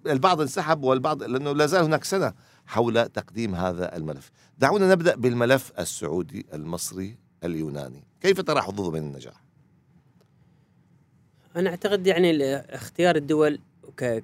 البعض 0.06 0.40
انسحب 0.40 0.82
والبعض 0.82 1.22
لأنه 1.22 1.52
لا 1.52 1.66
زال 1.66 1.84
هناك 1.84 2.04
سنة 2.04 2.32
حول 2.68 3.08
تقديم 3.08 3.54
هذا 3.54 3.96
الملف. 3.96 4.30
دعونا 4.58 4.90
نبدأ 4.92 5.16
بالملف 5.16 5.72
السعودي 5.78 6.46
المصري 6.54 7.16
اليوناني. 7.44 8.04
كيف 8.20 8.40
ترى 8.40 8.60
حظوظه 8.62 8.90
من 8.90 8.98
النجاح؟ 8.98 9.44
أنا 11.56 11.70
أعتقد 11.70 12.06
يعني 12.06 12.56
اختيار 12.56 13.16
الدول 13.16 13.58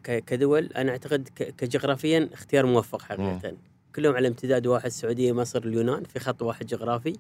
كدول 0.05 0.65
أنا 0.67 0.91
أعتقد 0.93 1.29
ك- 1.29 1.55
كجغرافيا 1.57 2.29
اختيار 2.33 2.67
موفق 2.67 3.03
حقيقه 3.03 3.57
كلهم 3.95 4.15
على 4.17 4.29
امتداد 4.29 4.67
واحد 4.67 4.87
السعودية 4.87 5.33
مصر 5.33 5.63
اليونان 5.65 6.05
في 6.05 6.19
خط 6.19 6.43
واحد 6.43 6.67
جغرافي. 6.67 7.13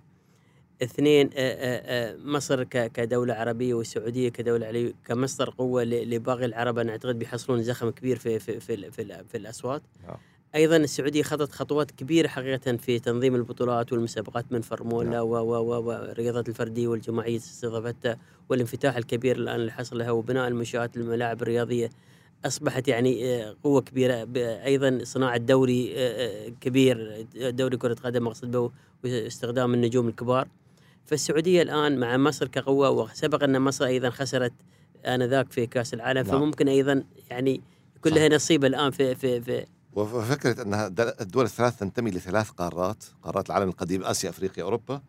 اثنين 0.83 1.26
آه، 1.26 1.33
آه، 1.37 2.12
آه، 2.12 2.16
مصر 2.16 2.64
ك- 2.64 2.93
كدولة 2.93 3.35
عربية 3.35 3.75
والسعودية 3.75 4.28
كدولة 4.28 4.66
عربيه 4.66 4.93
كمصدر 5.04 5.50
قوة 5.50 5.85
ل- 5.85 6.11
لباقي 6.11 6.45
العرب 6.45 6.78
أنا 6.78 6.93
أعتقد 6.93 7.19
بيحصلون 7.19 7.62
زخم 7.62 7.90
كبير 7.90 8.19
في 8.19 8.38
في 8.38 8.61
في, 8.61 8.90
في, 8.90 9.25
في 9.28 9.37
الأصوات. 9.37 9.83
نعم. 10.09 10.16
أيضا 10.54 10.76
السعودية 10.76 11.23
خطت 11.23 11.52
خطوات 11.52 11.90
كبيرة 11.90 12.28
حقيقة 12.28 12.76
في 12.76 12.99
تنظيم 12.99 13.34
البطولات 13.34 13.92
والمسابقات 13.92 14.44
من 14.52 14.61
فرمولا 14.61 15.11
نعم. 15.11 15.20
و- 15.26 15.37
و- 15.37 15.58
و- 15.58 15.82
والرياضات 15.82 16.49
الفرديه 16.49 16.88
والجماعية 16.88 17.37
استضافتها 17.37 18.18
والانفتاح 18.49 18.96
الكبير 18.96 19.37
الآن 19.37 19.54
اللي 19.61 19.73
حصل 19.73 19.99
لها 19.99 20.11
وبناء 20.11 20.49
المنشآت 20.49 20.96
الملاعب 20.96 21.42
الرياضية 21.42 21.90
أصبحت 22.44 22.88
يعني 22.88 23.34
آه، 23.44 23.56
قوة 23.64 23.80
كبيرة 23.80 24.28
أيضا 24.64 24.99
صناعه 25.02 25.37
دوري 25.37 25.92
آه، 25.96 26.46
آه، 26.46 26.49
كبير 26.61 27.26
دوري 27.37 27.76
كرة 27.76 27.94
قدم 27.94 28.26
اقصد 28.26 28.50
به 28.50 28.70
واستخدام 29.04 29.75
النجوم 29.75 30.08
الكبار 30.08 30.49
فالسعودية 31.06 31.62
الآن 31.62 31.99
مع 31.99 32.16
مصر 32.16 32.49
كقوة 32.49 32.90
وسبق 32.90 33.42
أن 33.42 33.61
مصر 33.62 33.84
أيضا 33.84 34.11
خسرت 34.11 34.52
آنذاك 35.06 35.52
في 35.52 35.66
كأس 35.66 35.94
العالم 35.94 36.26
نعم. 36.26 36.38
فممكن 36.40 36.68
أيضا 36.68 37.04
يعني 37.30 37.61
يكون 37.96 38.12
لها 38.12 38.28
نصيب 38.28 38.64
الآن 38.64 38.90
في 38.90 39.14
في 39.14 39.40
في 39.40 39.66
وفكرة 39.94 40.62
أنها 40.62 40.88
د- 40.88 41.14
الدول 41.20 41.44
الثلاث 41.44 41.76
تنتمي 41.78 42.10
لثلاث 42.10 42.50
قارات 42.50 43.04
قارات 43.22 43.46
العالم 43.50 43.68
القديم 43.68 44.04
آسيا 44.04 44.30
أفريقيا 44.30 44.64
أوروبا. 44.64 45.00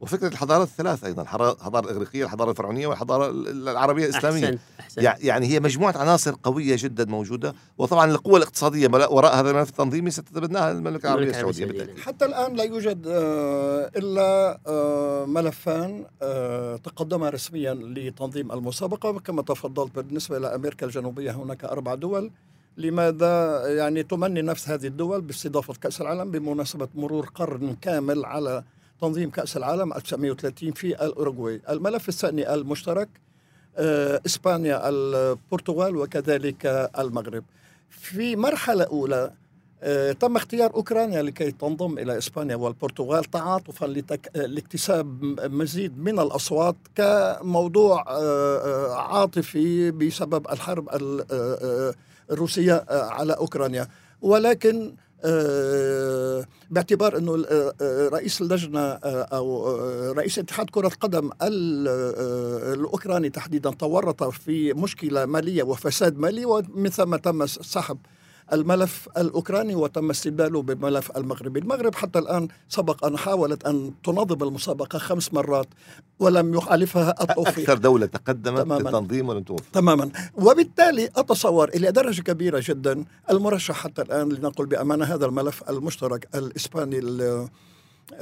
وفكرة 0.00 0.28
الحضارات 0.28 0.68
الثلاث 0.68 1.04
أيضا 1.04 1.22
الحضاره 1.22 1.52
الحضارة 1.52 1.84
الإغريقية 1.84 2.24
الحضارة 2.24 2.50
الفرعونية 2.50 2.86
والحضارة 2.86 3.30
ال- 3.30 3.68
العربية 3.68 4.04
الإسلامية. 4.04 4.44
أحسنت 4.44 4.60
أحسنت. 4.80 5.04
يع- 5.04 5.16
يعني 5.20 5.46
هي 5.46 5.60
مجموعة 5.60 5.98
عناصر 5.98 6.34
قوية 6.42 6.76
جدا 6.78 7.04
موجودة. 7.04 7.54
وطبعا 7.78 8.10
القوة 8.10 8.36
الاقتصادية 8.36 8.88
ملا- 8.88 9.08
وراء 9.08 9.36
هذا 9.40 9.50
الملف 9.50 9.68
التنظيمي 9.68 10.10
ستتبناها 10.10 10.70
المملكة 10.70 11.06
العربية 11.06 11.24
المملكة 11.24 11.40
العربية 11.40 11.50
السعودية 11.50 11.64
السعودية. 11.64 11.78
بالتأكيد. 11.84 12.04
حتى 12.04 12.24
الآن 12.24 12.56
لا 12.56 12.64
يوجد 12.64 13.06
آه، 13.06 13.90
إلا 13.96 14.60
آه، 14.66 15.24
ملفان 15.26 16.06
آه، 16.22 16.76
تقدما 16.76 17.28
رسميا 17.30 17.74
لتنظيم 17.74 18.52
المسابقة. 18.52 19.08
وكما 19.10 19.42
تفضلت 19.42 19.94
بالنسبة 19.96 20.36
إلى 20.36 20.54
أمريكا 20.54 20.86
الجنوبية 20.86 21.30
هناك 21.30 21.64
أربع 21.64 21.94
دول. 21.94 22.30
لماذا 22.76 23.62
يعني 23.68 24.02
تمني 24.02 24.42
نفس 24.42 24.68
هذه 24.68 24.86
الدول 24.86 25.20
باستضافة 25.20 25.74
كأس 25.74 26.00
العالم 26.00 26.30
بمناسبة 26.30 26.88
مرور 26.94 27.26
قرن 27.34 27.76
كامل 27.82 28.24
على 28.24 28.62
تنظيم 29.00 29.30
كأس 29.30 29.56
العالم 29.56 29.92
1930 29.92 30.72
في 30.72 30.86
الأوروغواي. 31.04 31.60
الملف 31.70 32.08
الثاني 32.08 32.54
المشترك 32.54 33.08
آه، 33.76 34.20
إسبانيا 34.26 34.88
البرتغال 34.88 35.96
وكذلك 35.96 36.66
المغرب. 36.98 37.44
في 37.90 38.36
مرحلة 38.36 38.84
أولى 38.84 39.30
آه، 39.82 40.12
تم 40.12 40.36
اختيار 40.36 40.74
أوكرانيا 40.74 41.22
لكي 41.22 41.50
تنضم 41.50 41.98
إلى 41.98 42.18
إسبانيا 42.18 42.56
والبرتغال 42.56 43.24
تعاطفا 43.24 43.86
لتك... 43.86 44.30
آه، 44.36 44.46
لاكتساب 44.46 45.24
مزيد 45.52 45.98
من 45.98 46.18
الأصوات 46.20 46.76
كموضوع 46.94 48.04
عاطفي 48.98 49.90
بسبب 49.90 50.46
الحرب 50.50 50.88
ال- 50.94 51.94
الروسية 52.30 52.74
آه، 52.74 53.02
على 53.10 53.32
أوكرانيا. 53.32 53.88
ولكن 54.22 54.94
آه، 55.24 56.44
باعتبار 56.70 57.16
إنه 57.18 57.44
آه، 57.50 58.08
رئيس 58.08 58.40
اللجنة 58.40 58.80
أو 58.82 59.76
رئيس 60.12 60.38
اتحاد 60.38 60.70
كرة 60.70 60.88
قدم 60.88 61.30
ال- 61.42 61.88
آه، 61.88 62.74
الأوكراني 62.74 63.30
تحديدا 63.30 63.70
تورط 63.70 64.24
في 64.24 64.72
مشكلة 64.72 65.26
مالية 65.26 65.62
وفساد 65.62 66.18
مالي 66.18 66.44
ومن 66.44 66.90
ثم 66.90 67.16
تم 67.16 67.46
سحب 67.46 67.98
الملف 68.52 69.08
الأوكراني 69.18 69.74
وتم 69.74 70.10
استبداله 70.10 70.62
بالملف 70.62 71.16
المغربي، 71.16 71.60
المغرب 71.60 71.94
حتى 71.94 72.18
الآن 72.18 72.48
سبق 72.68 73.04
أن 73.06 73.18
حاولت 73.18 73.64
أن 73.66 73.92
تنظم 74.04 74.48
المسابقة 74.48 74.98
خمس 74.98 75.34
مرات 75.34 75.68
ولم 76.18 76.54
يخالفها 76.54 77.14
التوفيق. 77.22 77.58
أكثر 77.70 77.78
دولة 77.78 78.06
تقدمت 78.06 78.60
تماماً. 78.60 78.82
للتنظيم 78.82 79.28
ولم 79.28 79.42
توفق. 79.42 79.64
تماما. 79.72 80.10
وبالتالي 80.34 81.08
أتصور 81.16 81.68
إلى 81.68 81.92
درجة 81.92 82.22
كبيرة 82.22 82.62
جدا 82.64 83.04
المرشح 83.30 83.74
حتى 83.74 84.02
الآن 84.02 84.28
لنقل 84.28 84.66
بأمانة 84.66 85.04
هذا 85.04 85.26
الملف 85.26 85.70
المشترك 85.70 86.28
الإسباني 86.34 86.98
ال- 86.98 87.48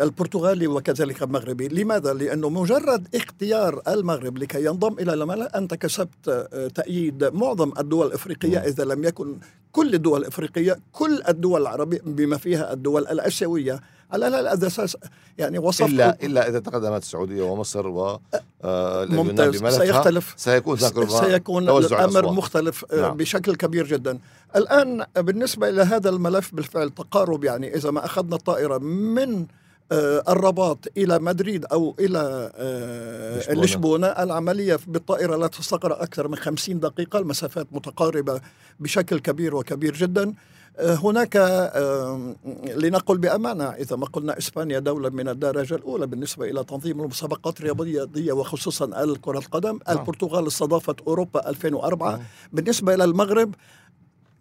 البرتغالي 0.01 0.67
وكذلك 0.67 1.23
المغربي 1.23 1.69
لماذا؟ 1.69 2.13
لأنه 2.13 2.49
مجرد 2.49 3.09
اختيار 3.15 3.83
المغرب 3.89 4.39
لكي 4.39 4.65
ينضم 4.65 4.93
إلى 4.99 5.15
الملأ 5.15 5.59
أنت 5.59 5.75
كسبت 5.75 6.29
آه، 6.29 6.69
تأييد 6.69 7.25
معظم 7.25 7.73
الدول 7.79 8.07
الإفريقية 8.07 8.59
مم. 8.59 8.65
إذا 8.65 8.85
لم 8.85 9.05
يكن 9.05 9.39
كل 9.73 9.95
الدول 9.95 10.21
الإفريقية 10.21 10.79
كل 10.93 11.23
الدول 11.29 11.63
العربية 11.63 12.01
بما 12.05 12.37
فيها 12.37 12.73
الدول 12.73 13.03
الآسيوية 13.07 13.81
على 14.13 14.27
هذا 14.27 14.41
الأساس 14.41 14.97
يعني 15.39 15.59
وصف 15.59 15.87
إلا 15.87 16.19
إلا 16.23 16.49
إذا 16.49 16.59
تقدمت 16.59 17.03
السعودية 17.03 17.43
ومصر 17.43 17.87
و 17.87 18.21
آه، 18.65 19.05
ممتاز 19.05 19.57
سيختلف 19.57 20.35
سيكون 20.37 20.77
سيكون 20.77 21.63
الأمر 21.63 21.79
الأصوات. 21.79 22.25
مختلف 22.25 22.85
آه، 22.93 23.01
نعم. 23.01 23.17
بشكل 23.17 23.55
كبير 23.55 23.87
جدا 23.87 24.19
الآن 24.57 25.05
بالنسبة 25.17 25.69
إلى 25.69 25.83
هذا 25.83 26.11
الملف 26.11 26.55
بالفعل 26.55 26.91
تقارب 26.91 27.45
يعني 27.45 27.75
إذا 27.77 27.91
ما 27.91 28.05
أخذنا 28.05 28.37
الطائرة 28.37 28.79
من 28.79 29.47
الرباط 29.93 30.79
إلى 30.97 31.19
مدريد 31.19 31.65
أو 31.65 31.95
إلى 32.01 32.51
آه، 32.57 33.39
لشبونة. 33.39 33.65
لشبونة 33.65 34.07
العملية 34.07 34.79
بالطائرة 34.87 35.37
لا 35.37 35.47
تستغرق 35.47 36.03
أكثر 36.03 36.29
من 36.29 36.37
50 36.37 36.81
دقيقة 36.81 37.19
المسافات 37.19 37.67
متقاربة 37.73 38.41
بشكل 38.81 39.19
كبير 39.19 39.57
وكبير 39.57 39.95
جدا 39.95 40.35
آه، 40.79 40.95
هناك 40.95 41.37
آه، 41.37 42.35
لنقل 42.77 43.19
بأمانة 43.19 43.65
إذا 43.65 43.97
ما 43.97 44.07
قلنا 44.07 44.39
إسبانيا 44.39 44.79
دولة 44.79 45.09
من 45.09 45.29
الدرجة 45.29 45.75
الأولى 45.75 46.07
بالنسبة 46.07 46.51
إلى 46.51 46.65
تنظيم 46.65 47.01
المسابقات 47.01 47.61
الرياضية 47.61 48.33
وخصوصا 48.33 49.15
كره 49.21 49.39
القدم، 49.39 49.79
نعم. 49.89 49.99
البرتغال 49.99 50.47
استضافت 50.47 51.01
أوروبا 51.01 51.49
2004 51.49 52.11
نعم. 52.11 52.21
بالنسبة 52.53 52.95
إلى 52.95 53.05
المغرب 53.05 53.55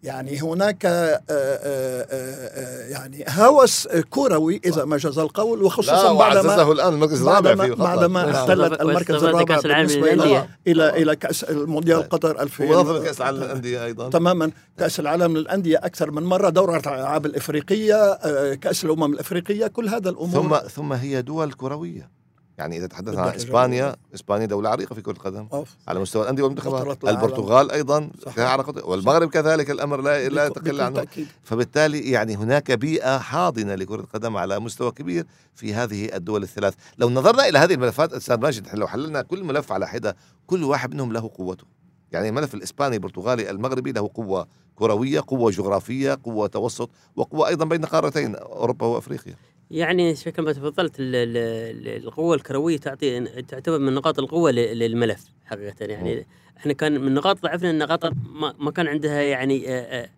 يعني 0.02 0.40
هناك 0.42 0.86
آه، 0.86 0.90
آه، 0.90 1.20
آه، 1.30 2.88
يعني 2.88 3.24
هوس 3.28 3.88
كروي 4.10 4.60
إذا 4.64 4.84
ما 4.84 4.96
جاز 4.96 5.18
القول 5.18 5.62
وخصوصا 5.62 6.12
بعدما 6.12 6.48
وعززه 6.48 6.72
الآن 6.72 6.92
المركز 6.92 7.22
الرابع 7.22 7.54
بعدما 7.54 7.64
في 7.66 7.72
قطر 7.72 7.84
بعدما. 7.84 8.40
احتلت 8.40 8.80
المركز 8.80 9.14
الرابع 9.24 9.44
كأس 9.44 9.66
العالم 9.66 9.88
بالنسبة 9.88 10.12
إلى 10.12 10.16
للأندية. 10.16 10.48
إلى 10.66 11.02
إلى 11.02 11.16
كأس 11.16 11.44
المونديال 11.44 12.00
طيب. 12.00 12.10
قطر 12.10 12.40
2000 12.40 12.64
ونظم 12.64 13.04
كأس 13.04 13.20
العالم 13.20 13.42
للأندية 13.42 13.84
أيضا 13.84 14.10
تماما 14.10 14.50
كأس 14.78 15.00
العالم 15.00 15.36
للأندية 15.36 15.76
أكثر 15.76 16.10
من 16.10 16.22
مرة 16.22 16.48
دورة 16.48 16.78
الألعاب 16.78 17.26
الإفريقية 17.26 18.14
كأس 18.54 18.84
الأمم 18.84 19.12
الإفريقية 19.12 19.66
كل 19.66 19.88
هذا 19.88 20.10
الأمور 20.10 20.42
ثم 20.42 20.68
ثم 20.68 20.92
هي 20.92 21.22
دول 21.22 21.52
كروية 21.52 22.17
يعني 22.58 22.76
إذا 22.76 22.86
تحدثنا 22.86 23.22
عن 23.22 23.34
إسبانيا. 23.34 23.96
إسبانيا 24.14 24.46
دولة 24.46 24.68
عريقة 24.70 24.94
في 24.94 25.02
كرة 25.02 25.12
القدم 25.12 25.48
أوف. 25.52 25.76
على 25.88 26.00
مستوى 26.00 26.22
الأندية 26.22 26.42
والمنتخبات. 26.42 27.04
البرتغال 27.04 27.70
أيضا 27.70 28.10
علاقة 28.38 28.86
والمغرب 28.86 29.28
كذلك 29.28 29.70
الأمر 29.70 30.00
لا 30.00 30.28
لا 30.28 30.46
يتقل 30.46 30.62
بكل 30.62 30.80
عنه. 30.80 31.06
فبالتالي 31.42 32.10
يعني 32.10 32.36
هناك 32.36 32.72
بيئة 32.72 33.18
حاضنة 33.18 33.74
لكرة 33.74 34.00
القدم 34.00 34.36
على 34.36 34.60
مستوى 34.60 34.90
كبير 34.90 35.26
في 35.54 35.74
هذه 35.74 36.16
الدول 36.16 36.42
الثلاث 36.42 36.74
لو 36.98 37.10
نظرنا 37.10 37.48
إلى 37.48 37.58
هذه 37.58 37.74
الملفات 37.74 38.12
أستاذ 38.12 38.40
ماجد 38.40 38.74
لو 38.74 38.86
حللنا 38.86 39.22
كل 39.22 39.44
ملف 39.44 39.72
على 39.72 39.88
حدة 39.88 40.16
كل 40.46 40.64
واحد 40.64 40.94
منهم 40.94 41.12
له 41.12 41.30
قوته 41.38 41.64
يعني 42.12 42.28
الملف 42.28 42.54
الإسباني 42.54 42.96
البرتغالي 42.96 43.50
المغربي 43.50 43.92
له 43.92 44.10
قوة 44.14 44.46
كروية 44.76 45.24
قوة 45.26 45.50
جغرافية 45.50 46.18
قوة 46.24 46.46
توسط 46.46 46.90
وقوة 47.16 47.48
أيضا 47.48 47.64
بين 47.64 47.84
قارتين 47.84 48.36
أوروبا 48.36 48.86
وأفريقيا 48.86 49.34
يعني 49.70 50.16
شكل 50.16 50.42
ما 50.42 50.52
تفضلت 50.52 50.94
ال- 51.00 51.14
ال- 51.16 52.04
القوة 52.06 52.34
الكروية 52.36 52.78
تعطي 52.78 53.20
تعتبر 53.42 53.78
من 53.78 53.94
نقاط 53.94 54.18
القوة 54.18 54.50
ل- 54.50 54.78
للملف 54.78 55.20
حقيقة 55.46 55.74
يعني. 55.86 56.26
إحنا 56.58 56.72
كان 56.72 57.00
من 57.00 57.14
نقاط 57.14 57.42
ضعفنا 57.42 57.70
إن 57.70 57.82
قطر 57.82 58.12
ما, 58.58 58.70
كان 58.70 58.86
عندها 58.86 59.22
يعني 59.22 59.68
آه، 59.68 59.80
آه، 60.02 60.08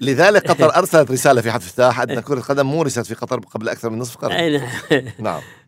لذلك 0.00 0.46
قطر 0.50 0.74
أرسلت 0.78 1.10
رسالة 1.10 1.40
في 1.40 1.50
حد 1.50 1.60
افتتاح 1.60 2.00
أن 2.00 2.20
كره 2.20 2.34
القدم 2.34 2.66
مورست 2.66 3.06
في 3.06 3.14
قطر 3.14 3.38
قبل 3.40 3.68
أكثر 3.68 3.90
من 3.90 3.98
نصف 3.98 4.16
قرن. 4.16 4.32
أي 4.32 4.60
نعم. 5.18 5.40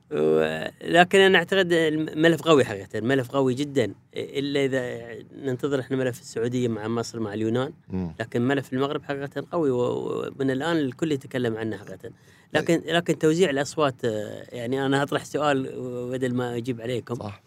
لكن 0.85 1.19
أنا 1.19 1.39
أعتقد 1.39 1.73
الملف 1.73 2.43
قوي 2.43 2.65
حقيقة 2.65 2.99
الملف 2.99 3.31
قوي 3.31 3.55
جدا 3.55 3.95
إلا 4.17 4.65
إذا 4.65 5.15
ننتظر 5.37 5.81
إحنا 5.81 5.97
ملف 5.97 6.21
السعودية 6.21 6.69
مع 6.69 6.89
مصر 6.89 7.21
مع 7.21 7.35
اليونان. 7.35 7.73
لكن 8.21 8.43
ملف 8.49 8.73
المغرب 8.73 9.03
حقيقة 9.03 9.45
قوي 9.53 9.71
ومن 9.71 10.51
الآن 10.51 10.77
الكل 10.77 11.13
يتكلم 11.13 11.57
عنه 11.57 11.77
حقيقة 11.77 12.11
لكن 12.55 12.83
لكن 12.87 13.19
توزيع 13.19 13.51
الأصوات 13.51 14.05
آه، 14.05 14.45
يعني 14.53 14.87
أنا 14.87 15.03
أطرح 15.03 15.25
سؤال 15.25 15.63
بدل 16.11 16.35
ما 16.35 16.57
أجيب 16.57 16.81
عليكم 16.81 17.15
صح 17.15 17.43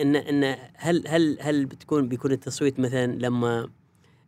ان 0.00 0.16
إن 0.16 0.56
هل 0.74 1.04
هل 1.08 1.36
هل 1.40 1.66
بتكون 1.66 2.08
بيكون 2.08 2.32
التصويت 2.32 2.80
مثلا 2.80 3.06
لما 3.06 3.68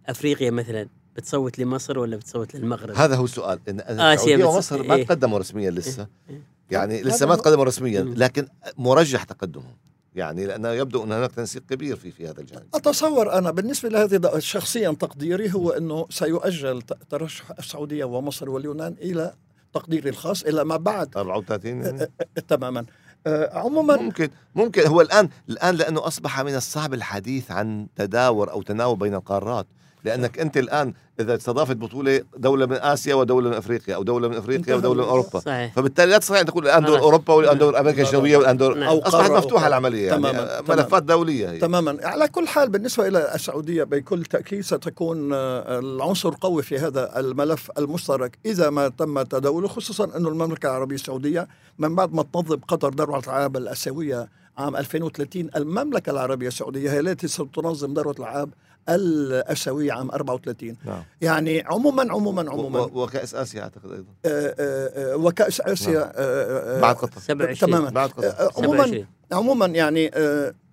أفريقيا 0.07 0.51
مثلا 0.51 0.89
بتصوت 1.17 1.59
لمصر 1.59 1.99
ولا 1.99 2.17
بتصوت 2.17 2.55
للمغرب؟ 2.55 2.95
هذا 2.97 3.17
هو 3.17 3.25
السؤال 3.25 3.59
ان 3.69 3.81
السعودية 3.81 4.37
بس- 4.37 4.55
ومصر 4.55 4.83
ما 4.83 4.95
إيه. 4.95 5.05
تقدموا 5.07 5.39
رسميا 5.39 5.71
لسه 5.71 6.07
إيه. 6.31 6.52
يعني 6.73 7.03
لسه 7.03 7.27
ما 7.27 7.37
تقدموا 7.37 7.65
رسميا. 7.65 8.03
لكن 8.03 8.49
مرجح 8.79 9.25
تقدمهم. 9.25 9.77
يعني 10.15 10.47
لأنه 10.47 10.69
يبدو 10.69 11.05
أن 11.05 11.13
هناك 11.13 11.33
تنسيق 11.33 11.63
كبير 11.63 11.97
في 11.97 12.11
في 12.11 12.29
هذا 12.29 12.41
الجانب. 12.41 12.67
أتصور 12.75 13.33
أنا 13.39 13.51
بالنسبة 13.51 13.89
لهذه 13.89 14.39
شخصيا 14.39 14.91
تقديري 14.91 15.55
هو 15.55 15.71
أنه 15.71 16.07
سيؤجل 16.11 16.83
ترشح 16.83 17.51
السعودية 17.59 18.05
ومصر 18.05 18.51
واليونان 18.51 18.97
إلى 19.01 19.35
تقديري 19.75 20.11
الخاص 20.11 20.43
إلى 20.43 20.65
ما 20.65 20.77
بعد. 20.77 21.17
34 21.17 21.83
يعني 21.83 22.11
تماما. 22.49 22.85
عموما 23.27 23.97
ممكن 23.97 24.29
ممكن. 24.55 24.87
هو 24.87 25.01
الان 25.01 25.29
الآن 25.49 25.75
لأنه 25.75 26.07
أصبح 26.07 26.41
من 26.41 26.55
الصعب 26.55 26.95
الحديث 26.95 27.51
عن 27.51 27.87
تداور 27.97 28.51
أو 28.51 28.63
تناوب 28.63 28.99
بين 28.99 29.15
القارات. 29.15 29.67
لأنك 30.05 30.39
أنت 30.39 30.57
الآن 30.57 30.95
إذا 31.21 31.35
استضافت 31.35 31.77
بطولة 31.77 32.21
دولة 32.37 32.67
من 32.67 32.77
آسيا 32.77 33.15
ودولة 33.15 33.51
من 33.51 33.57
أفريقيا 33.57 33.95
أو 33.95 34.03
دولة 34.03 34.29
من 34.29 34.37
أفريقيا 34.37 34.75
ودولة 34.75 35.03
من 35.03 35.09
أوروبا 35.09 35.39
صحيح 35.39 35.73
فبالتالي 35.75 36.11
لا 36.13 36.19
تستطيع 36.19 36.41
أن 36.41 36.47
تقول 36.47 36.65
الآن 36.65 36.85
دور. 36.85 36.99
أوروبا 36.99 37.35
والآن 37.35 37.59
دور 37.59 37.81
أمريكا. 37.81 38.03
الجنوبيه 38.03 38.37
والآن 38.37 38.57
دور 38.57 38.75
نعم. 38.75 38.89
أو 38.89 38.99
أصبحت 38.99 39.31
مفتوحة. 39.31 39.67
العملية 39.67 40.07
يعني 40.07 40.19
تماماً، 40.19 40.61
تماماً. 40.61 40.83
ملفات 40.83 41.03
دولية 41.03 41.51
هي. 41.51 41.59
تماما 41.59 41.99
على 42.03 42.29
كل 42.29 42.49
حال 42.49 42.69
بالنسبة 42.69 43.09
إلى 43.09 43.35
السعودية 43.35 43.85
بكل 43.85 44.25
تأكيد 44.25 44.61
ستكون 44.61 45.33
آه، 45.33 45.79
العنصر 45.79 46.29
القوي 46.29 46.63
في 46.63 46.79
هذا 46.79 47.21
الملف 47.21 47.71
المشترك 47.79 48.39
إذا 48.47 48.71
ما 48.71 48.89
تم 48.89 49.23
تداوله 49.23 49.69
خصوصا 49.69 50.05
أن 50.17 50.27
المملكة 50.27 50.67
العربية 50.67 50.95
السعودية 50.95 51.49
من 51.79 51.95
بعد 51.95 52.15
ما 52.15 52.23
تنظم 52.23 52.57
قطر 52.69 52.89
دورة 52.89 53.19
الألعاب 53.19 53.57
الآسيوية 53.57 54.29
عام 54.59 54.77
2030 54.77 55.49
المملكة 55.57 56.11
العربية 56.11 56.49
السعودية 56.49 56.91
هي 56.93 57.01
التي 57.01 57.29
ستنظم 57.29 57.95
دورة 57.95 58.11
الألعاب 58.11 58.51
الآسيوية 58.89 59.93
عام 59.93 60.11
34 60.11 60.77
نعم. 60.85 61.03
يعني 61.21 61.61
عموما 61.67 62.13
عموما 62.13 62.51
عموما. 62.51 62.81
وكأس 62.81 63.35
آسيا 63.35 63.63
أعتقد 63.63 63.93
أيضا. 63.93 64.05
آه، 64.27 64.55
آه، 64.59 65.13
آه، 65.13 65.17
وكأس 65.17 65.61
آسيا 65.61 65.93
نعم. 65.99 66.03
آه، 66.15 66.77
آه، 66.79 66.81
بعد 66.81 66.95
قطر. 66.97 67.21
27 67.21 67.55
تماما. 67.71 67.91
بعد 67.91 68.11
قطر. 68.11 68.35
عموما 68.63 68.83
27 68.83 69.07
عموما 69.33 69.67
يعني 69.67 70.11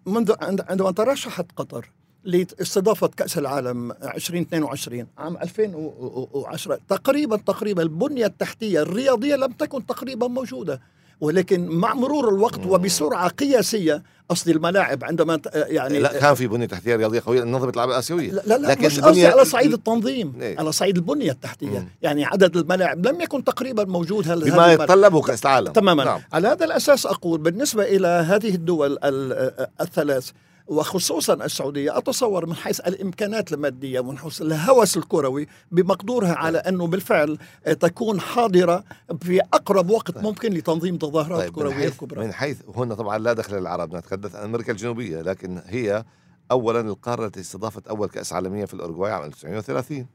منذ 0.05 0.33
عند- 0.41 0.65
عندما 0.69 0.91
ترشحت 0.91 1.45
قطر 1.55 1.91
لاستضافة 2.23 3.07
كأس 3.07 3.37
العالم 3.37 3.91
2022 3.91 5.07
عام 5.17 5.37
2010 5.37 6.79
تقريبا 6.89 7.37
تقريبا 7.37 7.81
البنية 7.83 8.25
التحتية 8.25 8.81
الرياضية 8.81 9.35
لم 9.35 9.51
تكن 9.51 9.85
تقريبا 9.85 10.27
موجودة. 10.27 10.81
ولكن 11.21 11.67
مع 11.67 11.93
مرور 11.93 12.29
الوقت 12.29 12.59
مم. 12.59 12.71
وبسرعة 12.71 13.27
قياسية 13.29 14.03
قصدي 14.29 14.51
الملاعب 14.51 15.03
عندما 15.03 15.35
ت- 15.35 15.49
يعني 15.53 15.99
لا 15.99 16.19
كان 16.19 16.33
في 16.35 16.47
بنية 16.47 16.65
تحتية 16.65 16.95
رياضية 16.95 17.21
قوية 17.25 17.43
نظمت 17.43 17.69
الألعاب 17.69 17.89
الآسيوية 17.89 18.31
لا 18.31 18.41
لا, 18.45 18.67
لكن 18.71 18.85
مش 18.85 18.99
البنية- 18.99 19.03
على 19.25 19.45
صعيد 19.45 19.73
التنظيم 19.73 20.33
إيه. 20.41 20.59
على 20.59 20.71
صعيد 20.71 20.95
البنية 20.97 21.31
التحتية 21.31 21.79
مم. 21.79 21.87
يعني 22.01 22.25
عدد 22.25 22.57
الملاعب 22.57 23.07
لم 23.07 23.21
يكن 23.21 23.43
تقريبا 23.43 23.83
موجود 23.83 24.29
هل 24.31 24.51
بما. 24.51 24.73
يتطلبه 24.73 25.21
كأس 25.21 25.41
العالم 25.45 25.71
تماما 25.73 26.03
نعم. 26.03 26.21
على 26.33 26.47
هذا 26.47 26.65
الأساس 26.65 27.05
أقول 27.05 27.39
بالنسبة 27.41 27.83
إلى 27.83 28.07
هذه 28.07 28.55
الدول 28.55 28.97
ال- 29.03 29.67
الثلاث 29.81 30.29
وخصوصا 30.69 31.33
السعودية 31.33 31.97
أتصور 31.97 32.45
من 32.45 32.55
حيث 32.55 32.79
الإمكانات 32.79 33.53
المادية 33.53 33.99
ومن 33.99 34.17
حيث 34.17 34.41
الهوس 34.41 34.97
الكروي 34.97 35.47
بمقدورها 35.71 36.33
على 36.33 36.57
أنه 36.57 36.87
بالفعل 36.87 37.37
تكون 37.79 38.19
حاضرة 38.19 38.83
في 39.21 39.41
أقرب 39.41 39.89
وقت 39.89 40.11
طيب. 40.11 40.23
ممكن 40.23 40.53
لتنظيم 40.53 40.97
تظاهرات 40.97 41.39
طيب 41.39 41.49
من 41.49 41.55
كروية 41.55 41.73
حيث 41.73 41.97
كبرى 41.97 42.25
من 42.25 42.33
حيث 42.33 42.61
هنا 42.75 42.95
طبعا 42.95 43.17
لا 43.17 43.33
دخل 43.33 43.55
للعرب 43.55 43.95
نتحدث 43.95 44.35
عن 44.35 44.43
أمريكا 44.43 44.71
الجنوبية 44.71 45.21
لكن 45.21 45.61
هي 45.65 46.05
اولا 46.51 46.81
القارة 46.81 47.25
التي 47.25 47.39
استضافت 47.39 47.87
أول 47.87 48.07
كأس 48.07 48.33
عالمية 48.33 48.65
في 48.65 48.73
الاورجواي 48.73 49.11
عام 49.11 49.23
1930 49.23 50.07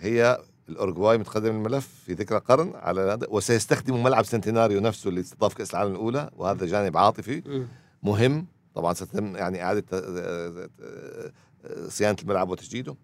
هي 0.00 0.38
الاورجواي 0.68 1.18
متقدم 1.18 1.56
الملف 1.56 1.88
في 2.06 2.12
ذكرى 2.12 2.38
قرن 2.38 2.72
على 2.74 3.18
وسيستخدم 3.28 4.02
ملعب 4.02 4.24
سنتيناريو 4.24 4.80
نفسه 4.80 5.08
اللي 5.08 5.20
استضاف 5.20 5.54
كأس 5.54 5.70
العالم 5.70 5.92
الأولى 5.92 6.30
وهذا 6.36 6.66
جانب 6.66 6.96
عاطفي. 6.96 7.66
مهم 8.02 8.46
طبعا 8.78 8.94
ستتم 8.94 9.36
يعني 9.36 9.62
إعادة 9.62 9.84
آه، 9.92 10.68
آه، 10.80 11.88
صيانة 11.88 12.16
الملعب 12.22 12.50
وتجديده 12.50 12.96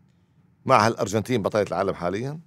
معها 0.65 0.89
الأرجنتين 0.89 1.43
بطلة 1.43 1.63
العالم 1.63 1.95
حاليا. 1.95 2.41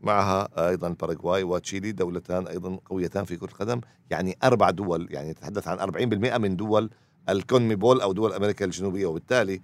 معها 0.00 0.68
أيضا 0.68 0.88
باراغواي 0.88 1.42
وتشيلي 1.42 1.92
دولتان 1.92 2.46
أيضا 2.46 2.76
قويتان 2.76 3.24
في 3.24 3.36
كرة 3.36 3.48
القدم. 3.48 3.80
يعني 4.10 4.36
أربع 4.44 4.70
دول 4.70 5.08
يعني 5.10 5.30
نتحدث 5.30 5.68
عن 5.68 5.78
40% 5.78 6.38
من 6.38 6.56
دول 6.56 6.90
الكونميبول 7.28 8.00
أو 8.00 8.12
دول 8.12 8.32
أمريكا 8.32 8.64
الجنوبية. 8.64 9.06
وبالتالي 9.06 9.62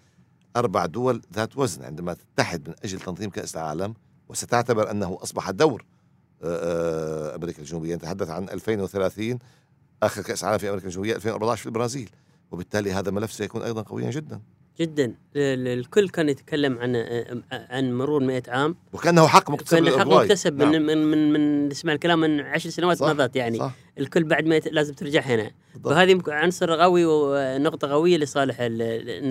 أربع 0.57 0.87
دول 0.87 1.23
ذات 1.35 1.57
وزن 1.57 1.85
عندما 1.85 2.15
تتحد 2.15 2.69
من 2.69 2.75
أجل 2.85 3.01
تنظيم 3.01 3.31
كأس 3.31 3.57
العالم. 3.57 3.95
وستعتبر 4.29 4.91
أنه 4.91 5.19
أصبح 5.23 5.51
دور 5.51 5.85
آه، 6.43 7.37
أمريكا 7.37 7.59
الجنوبية. 7.59 7.95
نتحدث 7.95 8.31
عن 8.31 8.49
2030 8.49 9.39
آخر 10.03 10.23
كأس 10.23 10.45
عالم 10.45 10.59
في 10.59 10.69
أمريكا 10.69 10.87
الجنوبية 10.87 11.15
2014 11.17 11.61
في 11.61 11.67
البرازيل. 11.67 12.11
وبالتالي 12.51 12.93
هذا 12.93 13.11
ملف 13.11 13.33
سيكون 13.33 13.63
أيضا 13.63 13.83
قويا 13.83 14.11
جدا. 14.11 14.41
جدا. 14.81 15.05
ال- 15.05 15.15
ال- 15.37 15.79
الكل 15.79 16.09
كان 16.09 16.29
يتكلم 16.29 16.79
عن 16.79 16.97
عن 17.53 17.93
مرور 17.93 18.23
100 18.25 18.43
عام. 18.49 18.77
وكأنه 18.93 19.27
حق 19.27 19.51
مكتسب 19.51 19.85
كان 19.89 19.99
حق. 19.99 20.07
مكتسب 20.07 20.57
نعم. 20.57 20.71
من 20.73 20.87
من 20.87 21.05
من, 21.11 21.33
من 21.33 21.69
نسمع 21.69 21.93
الكلام 21.93 22.21
من 22.21 22.41
عشر 22.41 22.71
سنوات 22.71 23.03
مضت 23.03 23.37
يعني. 23.37 23.59
صح. 23.59 23.75
الكل 23.99 24.25
بعد 24.25 24.47
ما 24.47 24.55
لازم 24.59 24.95
ترجع 24.95 25.21
هنا. 25.21 25.51
بالضبط. 25.75 25.93
وهذه 25.93 26.23
عنصر 26.29 26.73
قوي 26.81 27.05
ونقطة 27.05 27.89
قوية 27.89 28.17
لصالح 28.17 28.57
ال- 28.61 28.83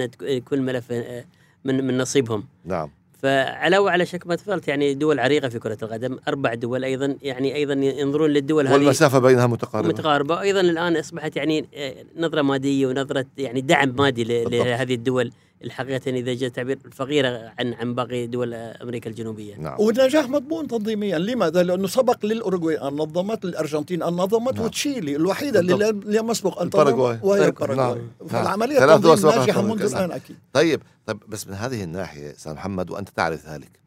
إن 0.02 0.10
يكون 0.22 0.58
الملف 0.58 0.92
آه، 0.92 1.26
من 1.66 1.88
من 1.88 1.98
نصيبهم. 1.98 2.44
نعم. 2.66 2.90
فعلاوة 3.22 3.92
على 3.92 4.06
شكل 4.06 4.30
ما 4.30 4.36
تفضلت 4.36 4.68
يعني 4.68 4.94
دول 4.94 5.20
عريقة 5.20 5.50
في 5.50 5.60
كرة 5.60 5.78
القدم 5.84 6.20
أربع 6.28 6.54
دول 6.54 6.84
أيضا 6.84 7.16
يعني 7.22 7.56
أيضا 7.56 7.74
ينظرون 7.74 8.30
للدول 8.30 8.68
هذه 8.68 8.74
والمسافة 8.74 9.20
بينها 9.20 9.48
متقاربة. 9.48 9.90
متقاربة. 9.90 10.42
أيضا 10.42 10.62
الآن 10.62 10.98
أصبحت 10.98 11.36
يعني 11.36 11.66
آه، 11.76 11.94
نظرة 12.18 12.42
مادية 12.42 12.88
ونظرة 12.88 13.26
يعني 13.38 13.62
دعم 13.62 13.96
مادي. 13.98 14.24
لهذه 14.24 14.94
الدول. 14.94 15.32
الحقيقة 15.64 16.12
إذا 16.12 16.34
جاء 16.34 16.50
تعبير 16.50 16.80
الفقيره 16.86 17.54
عن 17.60 17.74
عن 17.74 17.96
باقي 17.96 18.28
دول 18.28 18.54
أمريكا 18.54 19.10
الجنوبية 19.10 19.56
نعم 19.56 19.80
والنجاح 19.80 20.30
مضمون 20.30 20.68
تنظيميا 20.68 21.20
لماذا؟ 21.20 21.64
لأنه 21.64 21.88
سبق 21.88 22.26
للأوروغواي 22.26 22.78
أن 22.78 22.94
نظمت 22.94 23.46
الأرجنتين 23.46 24.04
أن 24.04 24.14
نظمت 24.14 24.56
نعم. 24.56 24.66
وتشيلي 24.66 25.16
الوحيدة 25.16 25.60
اللي 25.60 25.74
بالضبط. 25.74 26.06
لم 26.06 26.12
لم 26.12 26.32
يسبق 26.32 26.60
أن 26.60 26.66
الباراغواي. 26.66 27.16
تنظم 27.16 27.28
وهي 27.28 27.40
نعم. 27.40 27.50
الباراغواي 27.50 28.02
نعم. 28.32 29.16
سبقت 29.16 29.24
ناجحة 29.24 29.62
تنظيم 29.62 29.72
منذ 29.72 29.82
كأس 29.82 29.94
الآن 29.94 30.12
أكيد 30.12 30.36
طيب 30.54 30.82
طيب 31.06 31.20
بس 31.28 31.48
من 31.48 31.54
هذه 31.54 31.84
الناحية 31.84 32.32
أستاذ 32.32 32.54
محمد 32.54 32.90
وأنت 32.90 33.10
تعرف 33.10 33.50
ذلك 33.50 33.80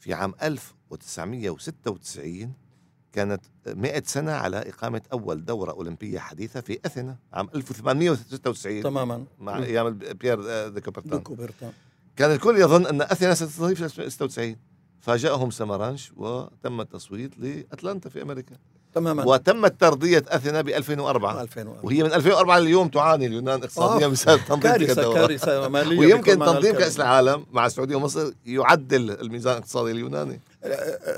في 0.00 0.14
عام 0.14 0.34
1996 0.42 2.52
كانت 3.18 3.40
100 3.66 4.02
سنة 4.06 4.32
على 4.32 4.56
إقامة 4.68 5.00
أول 5.12 5.44
دورة 5.44 5.70
أولمبية 5.72 6.18
حديثة 6.18 6.60
في 6.60 6.78
أثينا 6.86 7.16
عام 7.32 7.48
1896 7.54 8.82
تماما. 8.82 9.24
مع 9.38 9.58
أيام 9.58 9.98
بيير 9.98 10.38
آه، 10.48 10.68
دي 10.68 10.80
كوبرتان. 10.80 11.20
كوبرتان. 11.20 11.72
كان 12.16 12.30
الكل 12.30 12.56
يظن 12.60 12.86
أن 12.86 13.02
أثينا 13.02 13.34
ستستضيف 13.34 13.84
96 14.12 14.56
فاجأهم 15.00 15.50
سمرانش 15.50 16.12
وتم 16.16 16.80
التصويت 16.80 17.38
لأتلانتا 17.38 18.08
في 18.08 18.22
أمريكا. 18.22 18.56
تماما. 18.94 19.24
وتمت 19.24 19.80
ترضية 19.80 20.24
أثينا 20.28 20.60
ب 20.60 20.68
2004 20.68 21.42
2004 21.42 21.84
وهي 21.86 22.02
من 22.02 22.12
2004 22.12 22.58
لليوم 22.58 22.88
تعاني 22.88 23.26
اليونان 23.26 23.58
اقتصاديا 23.62 24.06
آه، 24.06 24.08
بسبب 24.08 24.40
تنظيم 24.48 24.60
كارثة 24.62 25.14
كارثة 25.14 25.68
مالية 25.68 25.98
ويمكن 25.98 26.38
تنظيم. 26.38 26.74
كأس 26.74 26.96
العالم 26.96 27.46
مع 27.52 27.66
السعودية 27.66 27.96
ومصر 27.96 28.32
يعدل 28.46 29.10
الميزان 29.10 29.52
الاقتصادي 29.52 29.90
اليوناني 29.90 30.40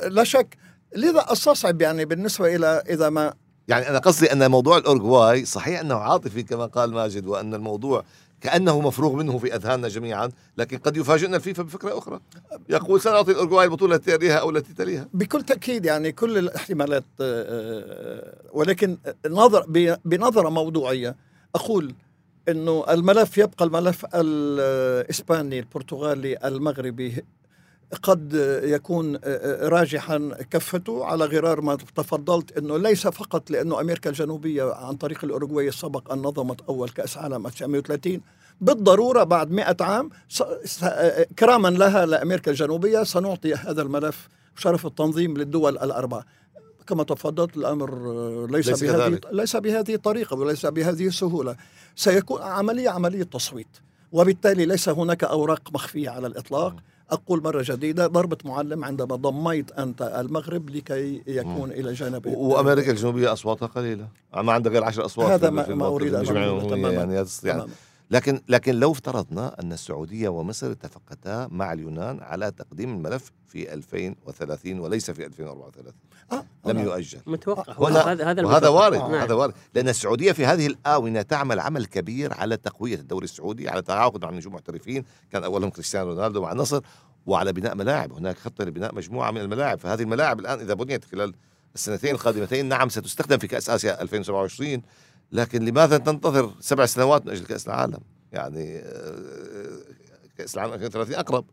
لا 0.09 0.25
شك 0.25 0.57
لذا 0.97 1.25
استصعب 1.33 1.83
يعني 1.83 2.05
بالنسبة 2.05 2.57
إلى 2.57 2.83
إذا 2.89 3.09
ما 3.11 3.35
يعني 3.69 3.89
أنا 3.89 3.99
قصدي 3.99 4.33
أن 4.33 4.51
موضوع 4.51 4.77
الأورجواي 4.79 5.45
صحيح 5.45 5.81
أنه 5.81 5.95
عاطفي 5.95 6.43
كما 6.43 6.67
قال 6.67 6.93
ماجد 6.93 7.27
وأن 7.27 7.55
الموضوع 7.55 8.05
كأنه 8.41 8.81
مفروغ 8.81 9.13
منه 9.17 9.39
في 9.39 9.55
أذهاننا 9.55 9.89
جميعا 9.89 10.31
لكن 10.57 10.79
قد 10.79 10.97
يفاجئنا 10.97 11.37
الفيفا 11.37 11.63
بفكرة 11.63 11.99
أخرى. 11.99 12.21
يقول 12.69 13.01
سنعطي 13.01 13.31
الأورجواي 13.33 13.65
البطولة 13.65 13.95
التي 13.97 14.17
تليها 14.19 14.37
أو 14.37 14.51
التي 14.51 14.75
تليها. 14.75 15.09
بكل 15.15 15.43
تأكيد 15.43 15.85
يعني 15.85 16.13
كل 16.13 16.39
الاحتمالات 16.39 17.05
آه، 17.21 17.45
آه، 17.49 18.35
ولكن 18.53 18.99
نظر 19.29 19.65
ب- 19.69 19.97
بنظرة 20.05 20.49
موضوعية 20.49 21.17
أقول 21.55 21.95
أنه 22.49 22.85
الملف 22.91 23.39
يبقى 23.39 23.65
الملف 23.65 24.07
الإسباني 24.15 25.59
البرتغالي 25.59 26.39
المغربي 26.45 27.25
قد 28.03 28.33
يكون 28.65 29.17
راجحا 29.63 30.31
كفته 30.51 31.05
على 31.05 31.25
غرار 31.25 31.61
ما 31.61 31.75
تفضلت 31.77 32.59
إنه 32.59 32.77
ليس 32.79 33.07
فقط 33.07 33.51
لأنه 33.51 33.81
أمريكا 33.81 34.11
الجنوبية 34.11 34.73
عن 34.75 34.95
طريق 34.97 35.25
الأوروغواي 35.25 35.71
سبق 35.71 36.13
أن 36.13 36.19
نظمت 36.19 36.61
أول 36.69 36.89
كأس 36.89 37.17
عالم 37.19 37.47
1930 37.47 38.21
بالضرورة 38.61 39.25
بعد 39.25 39.51
100 39.51 39.77
عام 39.81 40.11
س- 40.29 40.85
كراما 41.39 41.69
لها 41.69 42.07
لأمريكا 42.07 42.51
الجنوبية 42.51 43.03
سنعطي 43.03 43.55
هذا 43.55 43.83
الملف 43.83 44.29
شرف 44.57 44.87
التنظيم 44.87 45.37
للدول 45.37 45.79
الأربعة. 45.79 46.25
كما 46.87 47.03
تفضلت 47.05 47.57
الأمر 47.57 47.91
ليس, 48.51 48.69
ليس 48.69 48.83
بهذه 48.85 48.97
كذلك. 49.09 49.27
ليس 49.33 49.57
بهذه 49.57 49.95
الطريقة 49.95 50.37
وليس 50.37 50.67
بهذه 50.67 51.07
السهوله 51.07 51.57
سيكون 51.97 52.43
عملية 52.43 52.91
عملية 52.91 53.23
تصويت. 53.23 53.67
وبالتالي 54.13 54.67
ليس 54.67 54.89
هناك 54.89 55.25
أوراق 55.25 55.63
مخفية 55.75 56.11
على 56.11 56.27
الإطلاق. 56.27 56.77
أقول 57.11 57.43
مرة 57.43 57.63
جديدة 57.67 58.07
ضربة 58.07 58.37
معلم 58.45 58.85
عندما 58.85 59.17
ضميت 59.17 59.73
أنت 59.73 60.03
المغرب 60.03 60.71
لكي 60.71 61.23
يكون 61.27 61.71
إلى 61.71 61.93
جانب 61.93 62.27
وأمريكا 62.27 62.91
الجنوبية 62.91 63.33
أصواتها 63.33 63.67
قليلة 63.67 64.09
ما 64.37 64.53
عندها 64.53 64.73
غير 64.73 64.85
10 64.85 65.05
أصوات 65.05 65.31
هذا 65.31 65.51
ما- 65.51 65.75
ما 65.75 65.87
أريد 65.87 66.15
أن 66.15 66.25
أقوله 66.25 66.41
العمومية 66.45 66.69
تماماً. 66.69 66.91
يعني, 66.93 67.15
يعني. 67.45 67.63
لكن 68.11 68.41
لكن 68.49 68.75
لو 68.81 68.93
افترضنا 68.93 69.61
أن 69.61 69.73
السعودية 69.73 70.29
ومصر 70.29 70.71
اتفقتا 70.71 71.49
مع 71.51 71.73
اليونان 71.73 72.21
على 72.21 72.51
تقديم 72.51 72.95
الملف 72.95 73.33
في 73.47 73.75
2030 73.75 74.79
وليس 74.81 75.11
في 75.11 75.27
2034 75.27 75.93
آه 76.33 76.45
لم 76.67 76.77
أنا- 76.79 76.81
يؤجل. 76.81 77.19
متوقع. 77.27 77.73
هو 77.73 77.85
وهذا 77.85 78.03
هذا 78.13 78.31
هذا 78.31 78.43
وهذا. 78.43 78.69
وارد 78.69 78.97
نعم. 78.99 79.15
هذا 79.15 79.35
وارد. 79.35 79.55
لأن 79.75 79.89
السعودية 79.89 80.33
في 80.33 80.47
هذه 80.47 80.67
الآونة 80.67 81.23
تعمل 81.23 81.61
عمل 81.61 81.87
كبير 81.87 82.33
على 82.35 82.57
تقوية 82.57 82.95
الدوري 82.95 83.25
السعودي 83.25 83.69
على 83.69 83.83
تعاقد 83.83 84.25
مع 84.25 84.31
نجوم 84.31 84.55
محترفين 84.55 85.05
كان 85.33 85.45
أولهم 85.45 85.71
كريستيانو 85.71 86.09
رونالدو 86.11 86.43
مع 86.43 86.53
النصر 86.53 86.81
وعلى 87.27 87.53
بناء 87.53 87.75
ملاعب. 87.75 88.13
هناك 88.13 88.39
خطه 88.39 88.65
لبناء 88.65 88.95
مجموعة 88.95 89.31
من 89.31 89.41
الملاعب. 89.41 89.79
فهذه 89.79 90.03
الملاعب 90.03 90.41
الآن 90.41 90.61
إذا 90.61 90.75
بنيت 90.75 91.05
خلال 91.05 91.35
السنتين 91.75 92.15
القادمتين 92.15 92.67
نعم 92.67 92.89
ستستخدم 92.89 93.39
في 93.39 93.47
كأس 93.47 93.71
آسيا 93.71 94.03
2027 94.03 94.83
لكن 95.33 95.65
لماذا 95.65 95.99
تنتظر 95.99 96.51
سبع 96.61 96.87
سنوات 96.87 97.27
من 97.27 97.33
أجل 97.33 97.45
كأس 97.47 97.67
العالم 97.67 97.99
يعني 98.33 98.79
آه، 98.79 99.15
كأس 100.39 100.55
العالم 100.55 100.73
2030 100.73 101.15
أقرب 101.15 101.45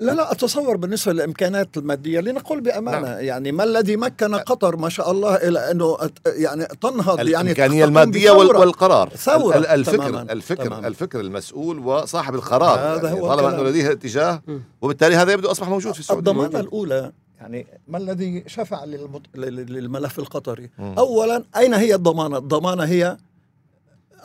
لا 0.00 0.12
لا 0.12 0.32
أتصور 0.32 0.76
بالنسبة 0.76 1.12
للإمكانات 1.12 1.76
المادية 1.76 2.20
لنقول 2.20 2.60
بأمانة 2.60 3.00
نعم. 3.08 3.18
يعني 3.24 3.52
ما 3.52 3.64
الذي 3.64 3.96
مكن 3.96 4.34
قطر 4.34 4.76
ما 4.76 4.88
شاء 4.88 5.10
الله 5.10 5.34
إلى 5.36 5.70
أنه 5.70 5.96
يعني 6.26 6.64
تنهض 6.66 7.18
يعني 7.18 7.30
الإمكانية 7.40 7.84
المادية 7.84 8.30
بثورة. 8.32 8.58
والقرار 8.58 9.08
ثورة. 9.08 9.56
ال- 9.56 9.66
الفكر 9.66 9.96
تماماً. 9.96 10.32
الفكر 10.32 10.64
تماماً. 10.66 10.88
الفكر 10.88 11.20
المسؤول 11.20 11.78
وصاحب 11.78 12.34
القرار 12.34 12.78
هذا 12.78 13.08
يعني 13.08 13.20
هو 13.20 13.28
طالما. 13.28 13.48
أنه 13.54 13.62
لديه 13.62 13.92
اتجاه. 13.92 14.42
وبالتالي 14.80 15.16
هذا 15.16 15.32
يبدو 15.32 15.50
أصبح 15.50 15.68
موجود 15.68 15.92
في 15.94 16.00
السعودية 16.00 16.30
الضمانة. 16.30 16.60
الأولى 16.60 17.12
يعني 17.40 17.66
ما 17.88 17.98
الذي 17.98 18.44
شفع 18.46 18.84
للمط... 18.84 19.22
لل- 19.34 19.72
للملف 19.72 20.18
القطري 20.18 20.70
مم. 20.78 20.94
اولا 20.98 21.44
أين 21.56 21.74
هي 21.74 21.94
الضمانة 21.94 22.36
الضمانة 22.38 22.84
هي 22.84 23.16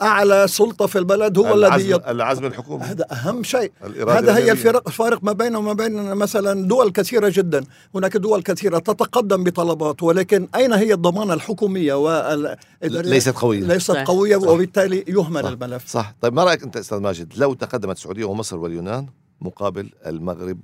أعلى 0.02 0.46
سلطة 0.48 0.86
في 0.86 0.98
البلد 0.98 1.38
هو 1.38 1.54
العزم, 1.54 1.74
الذي 1.74 1.90
يط... 1.90 2.08
العزم 2.08 2.44
الحكومي 2.44 2.84
هذا 2.84 3.06
أهم 3.12 3.42
شيء 3.42 3.72
هذا 4.08 4.36
هي. 4.36 4.52
الفرق 4.52 4.88
الفارق 4.88 5.24
ما 5.24 5.32
بينه 5.32 5.58
وما 5.58 5.72
بين 5.72 6.14
مثلا 6.14 6.68
دول 6.68 6.90
كثيرة 6.92 7.32
جدا 7.34 7.64
هناك 7.94 8.16
دول 8.16 8.42
كثيرة 8.42 8.78
تتقدم 8.78 9.44
بطلبات 9.44 10.02
ولكن 10.02 10.48
أين 10.54 10.72
هي 10.72 10.92
الضمانة 10.94 11.34
الحكومية 11.34 11.94
وال... 11.94 12.56
ليست 12.82 13.28
قوية 13.28 13.60
ليست 13.60 13.92
صح. 13.92 14.04
قوية 14.04 14.38
صح. 14.38 14.48
وبالتالي 14.48 15.04
يهمل 15.08 15.42
صح. 15.42 15.48
الملف 15.50 15.86
صح 15.88 16.14
طيب 16.20 16.32
ما 16.32 16.44
رأيك 16.44 16.62
أنت 16.62 16.76
أستاذ 16.76 16.98
ماجد 16.98 17.32
لو 17.36 17.54
تقدمت 17.54 17.96
السعودية 17.96 18.24
ومصر 18.24 18.58
واليونان 18.58 19.06
مقابل 19.40 19.90
المغرب 20.06 20.58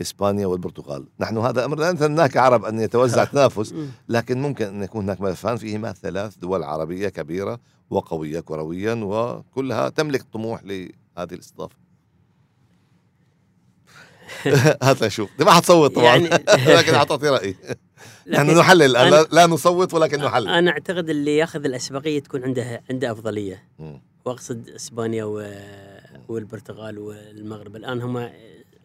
واسبانيا 0.00 0.46
والبرتغال. 0.46 1.06
نحن 1.20 1.38
هذا 1.38 1.64
أمر 1.64 1.78
لا 1.78 1.92
نتمناه 1.92 2.26
كعرب 2.26 2.64
أن 2.64 2.80
يتوزع 2.80 3.24
تنافس. 3.34 3.74
لكن 4.08 4.42
ممكن 4.42 4.64
أن 4.66 4.82
يكون 4.82 5.04
هناك 5.04 5.20
ملفان 5.20 5.56
فيهما 5.56 5.92
ثلاث 5.92 6.36
دول 6.36 6.62
عربية 6.62 7.08
كبيرة 7.08 7.60
وقوية 7.90 8.40
كرويا 8.40 8.94
وكلها 8.94 9.88
تملك 9.88 10.22
طموح 10.32 10.64
لهذه 10.64 10.88
الاستضافة. 11.34 11.76
هات 14.82 15.02
لنشوف 15.02 15.30
دي 15.38 15.44
ما 15.44 15.50
حتصوت 15.50 15.94
طبعا. 15.94 16.04
يعني- 16.16 16.28
لكن 16.78 16.98
حتعطي 16.98 17.28
رأيي. 17.28 17.56
نحن 18.28 18.58
نحلل 18.58 18.96
أنا- 18.96 19.00
لا, 19.00 19.22
لا 19.32 19.46
نصوت 19.46 19.94
ولكن 19.94 20.18
نحلل. 20.20 20.48
أنا 20.48 20.70
أعتقد 20.70 21.08
اللي 21.10 21.36
ياخذ 21.36 21.64
الأسبقية 21.64 22.20
تكون 22.20 22.44
عنده 22.44 22.82
عنده 22.90 23.12
أفضلية. 23.12 23.62
وأقصد 24.24 24.68
إسبانيا 24.68 25.24
و... 25.24 25.50
والبرتغال 26.28 26.98
والمغرب. 26.98 27.76
الآن 27.76 28.02
هم 28.02 28.28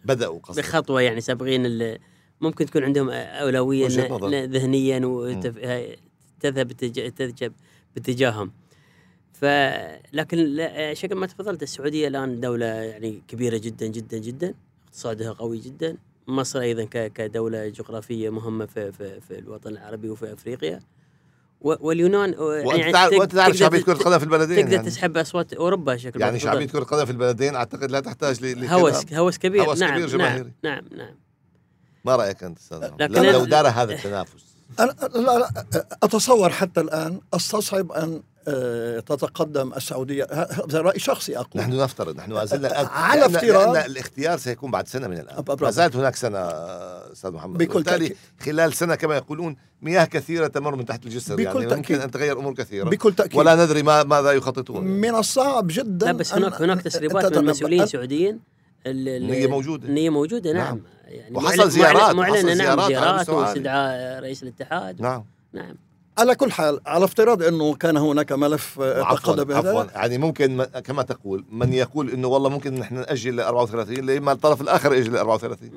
بدأوا 0.05 0.39
قصدي 0.39 0.61
بخطوة 0.61 1.01
يعني 1.01 1.21
سابقين 1.21 1.97
ممكن 2.41 2.65
تكون 2.65 2.83
عندهم. 2.83 3.09
ن- 4.29 4.51
ذهنيا 4.51 5.01
وتذهب 5.05 5.97
تذهب 6.39 6.71
باتجاههم. 7.95 8.51
ف 9.33 9.45
لكن 10.13 10.67
شكل 10.93 11.15
ما 11.15 11.27
تفضلت 11.27 11.63
السعودية 11.63 12.07
الآن 12.07 12.39
دولة 12.39 12.65
يعني 12.65 13.21
كبيرة 13.27 13.57
جدا 13.57 13.87
جدا 13.87 14.17
جدا. 14.17 14.53
اقتصادها 14.85 15.31
قوي 15.31 15.57
جدا. 15.59 15.97
مصر 16.27 16.59
أيضا 16.59 16.83
ك- 16.83 17.13
كدولة 17.13 17.67
جغرافية 17.69 18.29
مهمة 18.29 18.65
في 18.65 18.91
في, 18.91 19.21
في 19.21 19.39
الوطن 19.39 19.69
العربي 19.71 20.09
وفي 20.09 20.33
أفريقيا. 20.33 20.79
و- 20.79 21.00
واليونان 21.62 22.34
وأنت 22.39 22.93
تعرف 22.93 23.12
تق- 23.13 23.19
وأنت 23.19 23.32
تعرف 23.36 23.47
تقدر 23.47 23.60
شعبية 23.60 23.82
كرة 23.82 23.93
القدم 23.93 24.17
في 24.17 24.24
البلدين 24.24 24.58
تقدر 24.58 24.74
يعني, 24.74 24.86
تسحب 24.89 25.17
أصوات 25.17 25.54
أوروبا 25.54 25.97
شكل 25.97 26.21
يعني. 26.21 26.39
شعبية 26.39 26.65
كرة 26.65 26.80
القدم 26.80 27.06
في 27.06 27.12
البلدين 27.12 27.56
أعتقد 27.56 27.91
لا 27.91 28.00
تحتاج 28.00 28.43
ل-. 28.45 28.65
هوس 28.65 29.13
هوس 29.13 29.38
كبير 29.38 29.63
هوس 29.63 29.80
نعم 29.80 29.89
كبير 29.91 30.08
نعم 30.08 30.17
جماهيري. 30.17 30.52
نعم 30.63 30.84
نعم 30.97 31.15
ما 32.06 32.15
رأيك 32.15 32.43
أنت 32.43 32.58
أستاذ 32.60 32.89
لو- 33.00 33.45
دار 33.45 33.67
هذا 33.67 33.93
التنافس 33.93 34.43
أنا 34.80 34.95
لا 35.15 35.39
لا 35.39 35.88
أتصور 36.04 36.50
حتى 36.50 36.82
الآن 36.82 37.21
أستصعب 37.34 37.91
أن 37.91 38.21
تتقدم 39.06 39.73
السعودية. 39.73 40.27
هذا 40.32 40.82
رأي 40.82 40.99
شخصي 40.99 41.38
أقول. 41.38 41.62
نحن 41.62 41.77
نفترض 41.82 42.17
نحن 42.17 42.32
ما 42.34 42.45
زلنا 42.45 42.69
على 42.77 43.21
لأن- 43.21 43.25
افتراض- 43.25 43.73
لأن 43.75 43.86
الاختيار 43.86 44.38
سيكون 44.38 44.71
بعد 44.71 44.88
سنة 44.88 45.08
من 45.08 45.23
أب- 45.27 45.62
ما 45.62 45.71
زالت 45.71 45.95
هناك 45.95 46.15
سنة 46.15 46.38
آه، 46.38 47.12
أستاذ 47.12 47.32
محمد. 47.32 47.58
بكل 47.58 47.71
وبالتالي 47.71 48.08
تأكيد. 48.10 48.17
خلال 48.45 48.73
سنة 48.73 48.95
كما 48.95 49.15
يقولون 49.15 49.56
مياه 49.82 50.06
كثيرة 50.06 50.47
تمر 50.47 50.75
من 50.75 50.86
تحت 50.86 51.06
الجسر 51.06 51.36
بكل 51.36 51.43
يعني 51.43 51.60
ممكن 51.60 51.69
تأكيد. 51.69 51.99
أن 52.01 52.12
تغير 52.12 52.39
امور 52.39 52.54
كثيرة. 52.54 52.89
بكل 52.89 53.13
تأكيد. 53.13 53.36
ولا 53.39 53.65
ندري 53.65 53.84
ما 53.84 54.04
ماذا 54.04 54.32
يخططون. 54.32 54.84
من 54.84 55.15
الصعب 55.15 55.67
جدا 55.69 56.06
لا 56.06 56.12
بس 56.12 56.32
أن- 56.32 56.36
هناك 56.36 56.62
هناك 56.62 56.82
تسريبات 56.82 57.38
من. 57.38 57.45
مسؤولين 57.45 57.82
أن- 57.82 57.86
سعوديين 57.86 58.39
ال- 58.86 59.08
ال- 59.10 59.23
النية 59.23 59.47
موجودة. 59.47 59.88
النية 59.88 60.10
موجودة 60.10 60.51
نعم, 60.54 60.63
نعم. 60.65 60.82
يعني 61.08 61.36
وحصل 61.38 61.69
زيارات، 61.69 62.15
معلنة 62.15 62.54
نعم 62.54 62.88
زيارات. 62.88 63.30
واستدعاء 63.30 64.19
رئيس 64.21 64.43
الاتحاد. 64.43 65.01
نعم. 65.01 65.23
نعم. 65.54 65.75
على 66.21 66.36
كل 66.36 66.51
حال 66.51 66.79
على 66.86 67.05
افتراض 67.05 67.43
إنه 67.43 67.73
كان 67.75 67.97
هناك 67.97 68.31
ملف 68.31 68.79
آه، 68.81 69.03
عفوا 69.03 69.17
تقدم 69.34 69.55
عفوا. 69.55 69.71
بهذا 69.71 69.91
يعني 69.95 70.17
ممكن 70.17 70.63
كما 70.63 71.03
تقول 71.03 71.45
من 71.51 71.73
يقول 71.73 72.10
إنه 72.10 72.27
والله 72.27 72.49
ممكن 72.49 72.73
نحن 72.75 72.95
نأجل 72.95 73.36
ل 73.36 73.39
34 73.39 73.95
لما 73.97 74.31
الطرف 74.31 74.62
الآخر 74.62 74.93
يجي 74.93 75.10
ل 75.10 75.17
34 75.17 75.71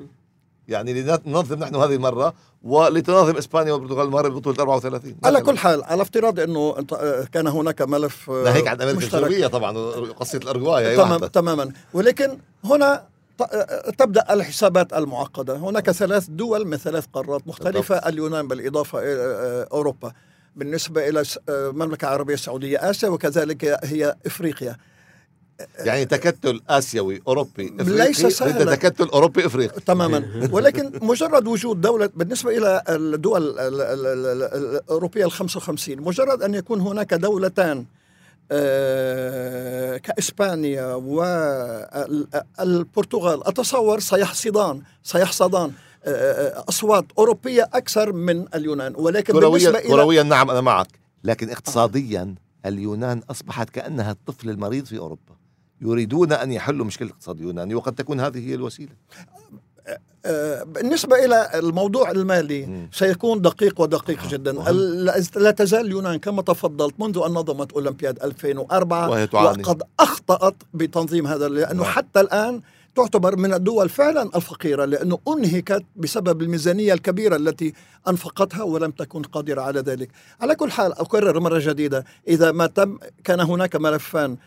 يعني 0.67 0.93
لننظم 1.01 1.59
نحن 1.59 1.75
هذه 1.75 1.95
المرة 1.95 2.33
ولتنظم 2.63 3.37
إسبانيا 3.37 3.73
والبرتغال 3.73 4.05
المغرب 4.07 4.33
بطولة 4.33 4.57
34 4.59 5.15
على 5.23 5.41
كل 5.41 5.57
حال 5.57 5.83
على 5.83 6.01
افتراض 6.01 6.39
إنه 6.39 6.75
آه، 6.93 7.23
كان 7.31 7.47
هناك 7.47 7.81
ملف 7.81 8.29
آه، 8.29 8.43
ناهيك 8.43 8.67
عن 8.67 8.81
أمريكا. 8.81 9.17
الجنوبية 9.17 9.47
طبعا 9.47 9.77
قصة 10.11 10.37
الارجواي 10.37 10.95
تمام. 10.97 11.19
تماما. 11.25 11.71
ولكن 11.93 12.37
هنا 12.63 13.03
تبدأ 13.97 14.33
الحسابات 14.33 14.93
المعقدة. 14.93 15.57
هناك 15.57 15.91
ثلاث 15.91 16.27
دول 16.29 16.67
من 16.67 16.77
ثلاث 16.77 17.05
قارات 17.13 17.47
مختلفة. 17.47 17.95
اليونان 17.95 18.47
بالإضافة 18.47 18.99
إلى 18.99 19.67
أوروبا. 19.71 20.11
بالنسبة 20.55 21.09
إلى 21.09 21.23
س- 21.23 21.39
آه، 21.49 21.69
المملكة 21.69 22.05
العربية 22.07 22.33
السعودية 22.33 22.89
آسيا 22.89 23.09
وكذلك 23.09 23.79
هي 23.83 24.15
إفريقيا. 24.25 24.77
يعني 25.77 26.05
تكتل 26.05 26.61
آسيوي 26.69 27.21
أوروبي 27.27 27.73
ليس 27.79 28.17
افريقي 28.19 28.31
سهلا. 28.31 28.63
ضد 28.65 28.77
تكتل 28.77 29.05
أوروبي 29.05 29.45
إفريقي. 29.45 29.81
تماما. 29.81 30.25
ولكن 30.53 30.91
مجرد 31.01 31.47
وجود 31.47 31.81
دولة 31.81 32.09
بالنسبة 32.15 32.57
إلى 32.57 32.81
الدول 32.89 33.41
ال- 33.41 33.59
ال- 33.59 33.81
ال- 33.81 34.15
ال- 34.43 34.43
الأوروبية 34.83 35.25
ال 35.25 35.31
55 35.31 36.01
مجرد 36.01 36.43
أن 36.43 36.53
يكون 36.53 36.81
هناك 36.81 37.13
دولتان 37.13 37.85
آه، 38.51 39.97
كإسبانيا 39.97 40.93
والبرتغال 42.59 43.47
أتصور 43.47 43.99
سيحصدان 43.99 44.81
سيحصدان. 45.03 45.71
آه، 46.05 46.09
آه، 46.09 46.63
أصوات 46.69 47.05
أوروبية 47.17 47.69
أكثر 47.73 48.13
من 48.13 48.45
اليونان 48.55 48.93
ولكن 48.95 49.33
كرويا 49.33 49.69
إلى 49.69 49.81
كرويا 49.81 50.23
نعم 50.23 50.49
أنا 50.49 50.61
معك. 50.61 50.87
لكن 51.23 51.49
اقتصاديا 51.49 52.35
اليونان 52.65 53.21
أصبحت 53.29 53.69
كأنها 53.69 54.11
الطفل 54.11 54.49
المريض 54.49 54.85
في 54.85 54.97
أوروبا. 54.97 55.35
يريدون 55.81 56.31
أن 56.31 56.51
يحلوا 56.51 56.85
مشكلة 56.85 57.07
الاقتصاد 57.07 57.37
اليوناني 57.37 57.75
وقد 57.75 57.95
تكون 57.95 58.19
هذه 58.19 58.49
هي 58.49 58.55
الوسيلة. 58.55 58.91
آه، 60.25 60.63
بالنسبة 60.63 61.25
إلى 61.25 61.49
الموضوع 61.55 62.11
المالي. 62.11 62.87
سيكون 62.91 63.41
دقيق 63.41 63.81
ودقيق 63.81 64.23
آه، 64.23 64.29
جدا. 64.29 64.51
لا 65.35 65.51
تزال 65.51 65.85
اليونان 65.85 66.19
كما 66.19 66.41
تفضلت 66.41 66.99
منذ 66.99 67.21
أن 67.25 67.31
نظمت 67.31 67.73
أولمبياد 67.73 68.23
2004 68.23 69.09
وهي 69.09 69.27
تعاني. 69.27 69.63
وقد 69.63 69.83
أخطأت 69.99 70.55
بتنظيم 70.73 71.27
هذا 71.27 71.47
لأنه 71.47 71.83
نعم. 71.83 71.91
حتى 71.91 72.21
الآن 72.21 72.61
تعتبر 72.95 73.35
من 73.35 73.53
الدول 73.53 73.89
فعلا 73.89 74.29
الفقيرة 74.35 74.85
لأنه 74.85 75.19
أنهكت 75.27 75.85
بسبب 75.95 76.41
الميزانية 76.41 76.93
الكبيرة 76.93 77.35
التي 77.35 77.73
أنفقتها 78.07 78.63
ولم 78.63 78.91
تكن 78.91 79.21
قادرة 79.21 79.61
على 79.61 79.79
ذلك. 79.79 80.09
على 80.41 80.55
كل 80.55 80.71
حال 80.71 80.93
أكرر 80.99 81.39
مرة 81.39 81.59
جديدة 81.59 82.05
إذا 82.27 82.51
ما 82.51 82.67
تم 82.67 82.97
كان 83.23 83.39
هناك 83.39 83.75
ملفان 83.75 84.37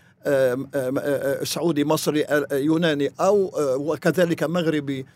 سعودي 1.42 1.84
مصري 1.84 2.26
يوناني 2.52 3.12
أو 3.20 3.50
وكذلك 3.76 4.42
مغربي 4.42 5.06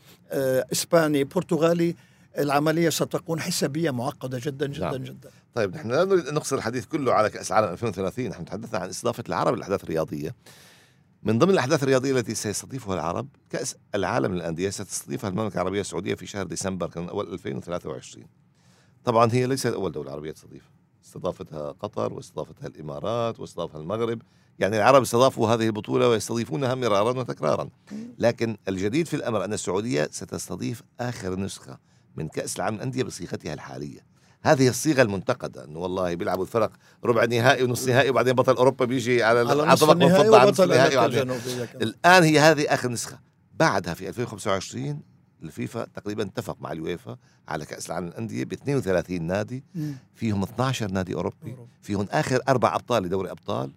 إسباني 0.73 1.25
برتغالي 1.25 1.95
العملية 2.39 2.91
ستكون 2.91 3.41
حسابية 3.41 3.91
معقدة 3.91 4.41
جدا 4.43 4.67
جدا 4.67 4.91
نعم. 4.91 5.05
جدا. 5.05 5.31
طيب 5.55 5.75
نحن 5.75 5.91
لا 5.91 6.05
نريد 6.05 6.27
أن 6.27 6.35
نقصر 6.35 6.57
الحديث 6.57 6.87
كله 6.87 7.13
على 7.13 7.31
كاس 7.31 7.53
العالم 7.53 7.69
2030 7.69 8.27
نحن 8.27 8.45
تحدثنا 8.45 8.79
عن 8.79 8.89
استضافه 8.89 9.25
العرب 9.29 9.57
للأحداث 9.57 9.85
الرياضية. 9.85 10.35
من 11.23 11.39
ضمن 11.39 11.51
الأحداث 11.51 11.83
الرياضية 11.83 12.13
التي 12.13 12.35
سيستضيفها 12.35 12.95
العرب 12.95 13.29
كأس 13.51 13.77
العالم 13.95 14.35
للأندية 14.35 14.71
ستستضيفها 14.71 15.31
المملكة 15.31 15.55
العربية 15.55 15.81
السعودية 15.81 16.15
في 16.15 16.27
شهر 16.27 16.47
ديسمبر 16.47 16.87
كان 16.87 17.09
اول 17.09 17.33
2023 17.33 18.27
طبعا 19.05 19.29
هي 19.33 19.47
ليست 19.47 19.67
أول 19.67 19.93
دولة 19.93 20.13
عربية 20.13 20.31
تستضيف. 20.33 20.71
استضافتها 21.05 21.73
قطر 21.73 22.13
واستضافتها 22.13 22.67
الإمارات 22.67 23.41
واستضافها 23.41 23.81
المغرب. 23.81 24.23
يعني 24.59 24.77
العرب 24.77 25.03
استضافوا 25.03 25.49
هذه 25.49 25.67
البطولة 25.67 26.09
ويستضيفونها 26.09 26.75
مرارا 26.75 27.21
وتكرارا. 27.21 27.69
لكن 28.19 28.57
الجديد 28.69 29.07
في 29.07 29.17
الأمر 29.17 29.45
أن 29.45 29.53
السعودية 29.53 30.09
ستستضيف 30.13 30.83
آخر 31.01 31.37
نسخة 31.39 31.79
من 32.17 32.29
كأس 32.29 32.57
العالم 32.57 32.77
للأندية 32.77 33.03
بصيغتها 33.03 33.55
الحالية. 33.55 34.12
هذه 34.43 34.69
الصيغة 34.69 35.03
المنتقدة 35.03 35.65
إنه 35.65 35.79
والله 35.79 36.15
بيلعبوا 36.15 36.45
الفرق 36.45 36.73
ربع 37.05 37.25
نهائي 37.25 37.63
ونص 37.63 37.89
نهائي 37.89 38.11
وبعدين 38.11 38.33
بطل 38.33 38.55
أوروبا 38.57 38.85
بيجي 38.85 39.23
على 39.23 39.39
على 39.39 39.77
طبق 39.77 39.91
النهائي 39.91 40.19
منفض 40.23 40.35
على 40.35 40.51
نصف 40.51 40.61
النهائي 40.61 40.97
وعلى-. 40.97 41.83
الآن 41.83 42.23
هي 42.23 42.39
هذه 42.39 42.65
آخر 42.75 42.89
نسخة 42.91 43.19
بعدها 43.55 43.95
في 43.95 44.09
2025 44.09 45.01
الفيفا 45.43 45.85
تقريبا 45.95 46.23
اتفق 46.23 46.57
مع 46.61 46.73
اليويفا 46.73 47.17
على 47.49 47.65
كأس 47.65 47.87
العالم 47.87 48.07
للأندية 48.07 48.45
ب 48.45 48.53
32 48.53 49.23
نادي. 49.23 49.65
فيهم 50.15 50.43
12 50.43 50.91
نادي 50.91 51.15
أوروبي. 51.15 51.57
فيهم 51.83 52.07
آخر 52.11 52.41
أربع 52.49 52.75
أبطال 52.75 53.03
لدوري 53.03 53.31
أبطال 53.31 53.73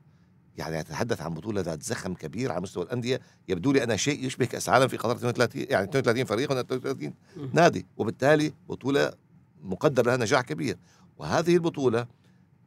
يعني 0.57 0.79
نتحدث 0.79 1.21
عن 1.21 1.33
بطولة 1.33 1.61
ذات 1.61 1.83
زخم 1.83 2.13
كبير 2.13 2.51
على 2.51 2.61
مستوى 2.61 2.83
الأندية 2.83 3.21
يبدو 3.47 3.71
لي 3.71 3.83
أنا 3.83 3.95
شيء 3.95 4.25
يشبه 4.25 4.45
كأس 4.45 4.69
العالم 4.69 4.87
في 4.87 4.97
قطر 4.97 5.11
32 5.15 5.65
يعني 5.69 5.83
32 5.83 6.25
فريق 6.25 6.51
و 6.51 6.59
32 6.59 7.13
مم. 7.37 7.49
نادي 7.53 7.85
وبالتالي 7.97 8.53
بطولة 8.69 9.13
مقدر 9.65 10.05
لها 10.05 10.17
نجاح 10.17 10.41
كبير. 10.41 10.77
وهذه 11.17 11.53
البطولة 11.53 12.07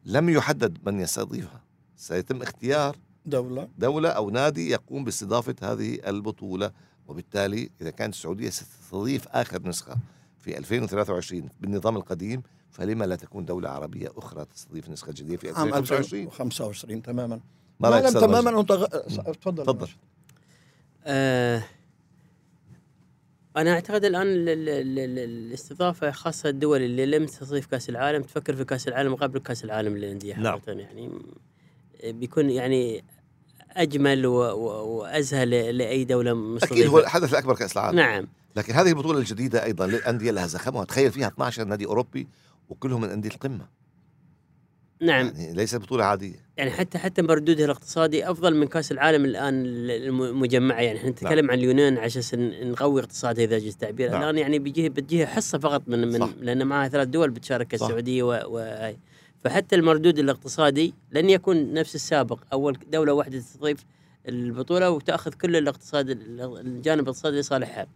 لم 0.05 0.29
يحدد 0.29 0.79
من 0.87 1.01
يستضيفها. 1.01 1.63
سيتم 1.97 2.43
اختيار 2.43 2.97
دولة. 3.27 3.69
دولة 3.79 4.09
أو 4.09 4.31
نادي 4.31 4.71
يقوم 4.71 5.05
باستضافة 5.05 5.55
هذه 5.63 5.99
البطولة. 6.07 6.71
وبالتالي 7.09 7.71
إذا 7.81 7.91
كانت 7.91 8.15
السعودية 8.15 8.51
ستستضيف 8.51 9.29
آخر 9.29 9.69
نسخة 9.69 9.97
في 10.39 10.59
2023 10.59 11.49
بالنظام 11.61 11.97
القديم 11.97 12.43
فلما 12.71 13.05
لا 13.05 13.17
تكون 13.17 13.45
دولة 13.45 13.69
عربية 13.69 14.11
أخرى 14.17 14.45
تستضيف 14.45 14.89
نسخة 14.89 15.13
جديدة 15.13 15.37
في 15.37 15.49
عام 15.49 15.69
2025 15.69 16.23
2025 16.27 17.03
تماما. 17.03 17.41
ما 17.81 17.91
ما 17.91 17.91
رأيك 17.91 18.15
لم 18.15 18.21
تماما. 18.21 18.63
تفضل. 18.63 19.65
تفضل 19.65 19.89
آه 21.05 21.65
أنا 23.59 23.73
أعتقد 23.73 24.05
الآن 24.05 24.27
ال- 24.27 24.49
ال- 24.49 24.69
ال- 24.69 24.99
ال- 24.99 25.19
الاستضافة 25.19 26.11
خاصة 26.11 26.49
الدول 26.49 26.83
اللي 26.83 27.07
لم 27.07 27.27
تستضيف 27.27 27.67
كأس 27.67 27.89
العالم 27.89 28.23
تفكر 28.23 28.57
في 28.57 28.65
كأس 28.65 28.89
العالم 28.89 29.15
قبل 29.15 29.39
كأس 29.39 29.65
العالم 29.65 29.97
للأندية 29.97 30.35
نعم. 30.39 30.61
يعني 30.69 31.11
بيكون 32.05 32.51
يعني 32.51 33.05
أجمل 33.73 34.27
و- 34.27 34.33
و- 34.53 34.99
وازهى 34.99 35.47
ل- 35.47 35.79
لأي 35.79 36.05
دولة 36.05 36.35
مستضيفة. 36.35 36.75
أكيد 36.75 36.87
هو 36.87 36.99
الحدث 36.99 37.33
الأكبر 37.33 37.55
كأس 37.55 37.73
العالم. 37.77 37.97
نعم. 37.97 38.27
لكن 38.57 38.73
هذه 38.73 38.89
البطولة 38.89 39.19
الجديدة 39.19 39.65
أيضا 39.65 39.87
للأندية 39.87 40.31
لها 40.31 40.47
زخمها. 40.47 40.85
تخيل 40.85 41.13
فيها 41.13 41.27
12 41.29 41.65
نادي 41.65 41.87
أوروبي 41.87 42.29
وكلهم 42.69 43.01
من 43.01 43.11
أندية 43.11 43.31
القمة. 43.31 43.67
نعم. 45.01 45.27
يعني 45.27 45.55
ليست 45.55 45.77
بطولة 45.77 46.05
عادية. 46.05 46.35
يعني 46.57 46.71
حتى 46.71 46.99
حتى 46.99 47.23
مردودها 47.23 47.65
الاقتصادي 47.65 48.31
أفضل 48.31 48.57
من 48.57 48.67
كأس 48.67 48.93
العالم 48.93 49.25
الآن 49.25 49.63
المجمعة. 49.67 50.81
يعني 50.81 50.99
إحنا 50.99 51.11
نتكلم 51.11 51.51
عن 51.51 51.59
اليونان 51.59 51.97
على 51.97 52.07
أساس 52.07 52.35
ن- 52.35 52.71
نقوي 52.71 53.01
اقتصادها 53.01 53.45
إذا 53.45 53.59
جاز 53.59 53.73
التعبير 53.73 54.11
نعم. 54.11 54.23
الآن 54.23 54.39
يعني 54.39 54.59
بيجيه 54.59 54.89
بتجيها 54.89 55.27
حصة 55.27 55.59
فقط 55.59 55.83
من 55.87 56.09
من 56.09 56.19
صح. 56.19 56.31
لأن 56.41 56.67
معها 56.67 56.89
ثلاث 56.89 57.09
دول 57.09 57.31
بتشارك. 57.31 57.75
السعودية 57.75 58.23
و, 58.23 58.33
و 58.49 58.93
فحتى 59.45 59.77
المردود 59.77 60.19
الاقتصادي 60.19 60.95
لن 61.13 61.31
يكون 61.31 61.73
نفس 61.75 61.95
السابق. 61.95 62.39
أول 62.53 62.79
دولة 62.93 63.13
واحدة 63.13 63.39
تستضيف 63.39 63.85
البطولة 64.29 64.91
وتأخذ 64.91 65.33
كل 65.33 65.57
الاقتصاد 65.57 66.11
الجانب 66.11 67.03
الاقتصادي 67.03 67.37
لصالحها. 67.39 67.87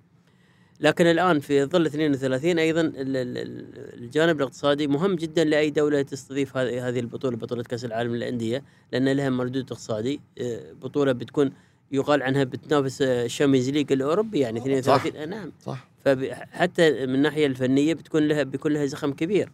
لكن 0.80 1.06
الآن 1.06 1.40
في 1.40 1.64
ظل 1.64 1.86
32 1.86 2.58
أيضا 2.58 2.80
ال- 2.80 2.94
ال- 2.96 3.38
ال- 3.38 4.02
الجانب 4.02 4.36
الاقتصادي 4.36 4.86
مهم 4.86 5.14
جدا 5.16 5.44
لأي 5.44 5.70
دولة 5.70 6.02
تستضيف 6.02 6.56
هذه 6.56 6.88
هذه 6.88 7.00
البطولة 7.00 7.36
بطولة 7.36 7.62
كأس 7.62 7.84
العالم 7.84 8.14
للأندية 8.16 8.62
لأن 8.92 9.08
لها 9.08 9.30
مردود 9.30 9.56
اقتصادي. 9.72 10.20
آه، 10.40 10.72
بطولة 10.72 11.12
بتكون 11.12 11.52
يقال 11.92 12.22
عنها 12.22 12.44
بتنافس 12.44 13.02
آه، 13.02 13.24
ال 13.24 13.29
Champions 13.29 13.68
League 13.70 13.92
الأوروبي 13.92 14.38
يعني 14.38 14.58
32 14.60 15.16
آه، 15.16 15.24
نعم. 15.24 15.52
صح. 15.66 15.88
فحتى 16.04 17.06
من 17.06 17.14
الناحية 17.14 17.46
الفنية 17.46 17.94
بتكون 17.94 18.28
لها 18.28 18.42
بيكون 18.42 18.72
لها 18.72 18.86
زخم 18.86 19.12
كبير. 19.12 19.52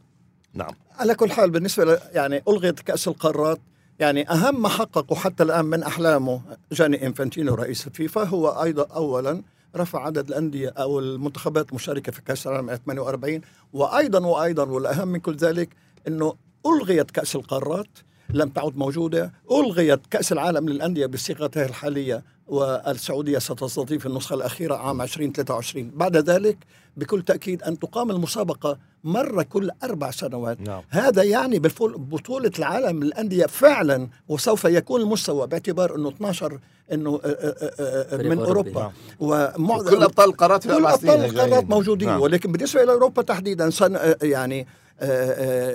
نعم. 0.54 0.70
على 0.98 1.14
كل 1.14 1.30
حال 1.30 1.50
بالنسبة 1.50 1.84
ل... 1.84 1.98
يعني 2.12 2.42
ألغيت 2.48 2.80
كأس 2.80 3.08
القارات 3.08 3.60
يعني 4.00 4.30
أهم 4.30 4.62
ما 4.62 4.68
حققه 4.68 5.16
حتى 5.16 5.42
الآن 5.42 5.64
من 5.64 5.82
أحلامه 5.82 6.40
جاني 6.72 7.06
إنفانتينو 7.06 7.54
رئيس 7.54 7.86
الفيفا 7.86 8.24
هو 8.24 8.48
أيضا 8.48 8.86
أولا 8.86 9.42
رفع 9.76 10.06
عدد 10.06 10.28
الأندية 10.28 10.68
أو 10.68 10.98
المنتخبات 10.98 11.68
المشاركة 11.68 12.12
في 12.12 12.22
كأس 12.22 12.46
العالم 12.46 12.76
48 12.86 13.40
وأيضا 13.72 14.26
وأيضا 14.26 14.64
والأهم 14.64 15.08
من 15.08 15.20
كل 15.20 15.36
ذلك 15.36 15.68
أنه 16.08 16.34
ألغيت 16.66 17.10
كأس 17.10 17.36
القارات 17.36 17.88
لم 18.30 18.48
تعد 18.48 18.76
موجودة 18.76 19.32
ألغيت 19.50 20.06
كأس 20.06 20.32
العالم 20.32 20.68
للأندية 20.68 21.06
بصيغتها 21.06 21.66
الحالية 21.66 22.24
والسعودية 22.48 23.38
ستستضيف 23.38 24.06
النسخة 24.06 24.34
الأخيرة 24.34 24.74
عام 24.76 25.02
2023 25.02 25.90
بعد 25.94 26.16
ذلك 26.16 26.58
بكل 26.96 27.22
تأكيد 27.22 27.62
أن 27.62 27.78
تقام 27.78 28.10
المسابقة 28.10 28.78
مرة 29.04 29.42
كل 29.42 29.70
أربع 29.84 30.10
سنوات 30.10 30.60
نعم 30.60 30.82
هذا 30.88 31.22
يعني 31.22 31.58
بالفول 31.58 31.98
بطولة 31.98 32.50
العالم 32.58 33.04
للأندية 33.04 33.46
فعلا 33.46 34.08
وسوف 34.28 34.64
يكون 34.64 35.00
المستوى 35.00 35.46
باعتبار 35.46 35.94
أنه 35.96 36.08
12 36.08 36.58
أنه 36.92 37.20
آه، 37.24 37.28
آه، 37.28 37.74
آه، 37.80 38.16
من. 38.16 38.38
أوروبا 38.38 38.80
نعم. 38.80 38.92
ومعظم 39.20 39.90
كل 39.90 40.02
أبطال 40.02 40.28
القارات 40.28 40.62
في 40.62 40.68
كل 40.68 40.74
سنين 40.74 40.84
القارات 41.24 41.30
الجايين. 41.42 41.68
موجودين 41.68 42.08
نعم. 42.08 42.20
ولكن 42.20 42.52
بالنسبة 42.52 42.82
إلى 42.82 42.92
أوروبا 42.92 43.22
تحديدا 43.22 43.70
سن 43.70 44.14
يعني 44.22 44.66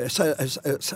س- 0.08 0.22
س- 0.22 0.60
س- 0.80 0.96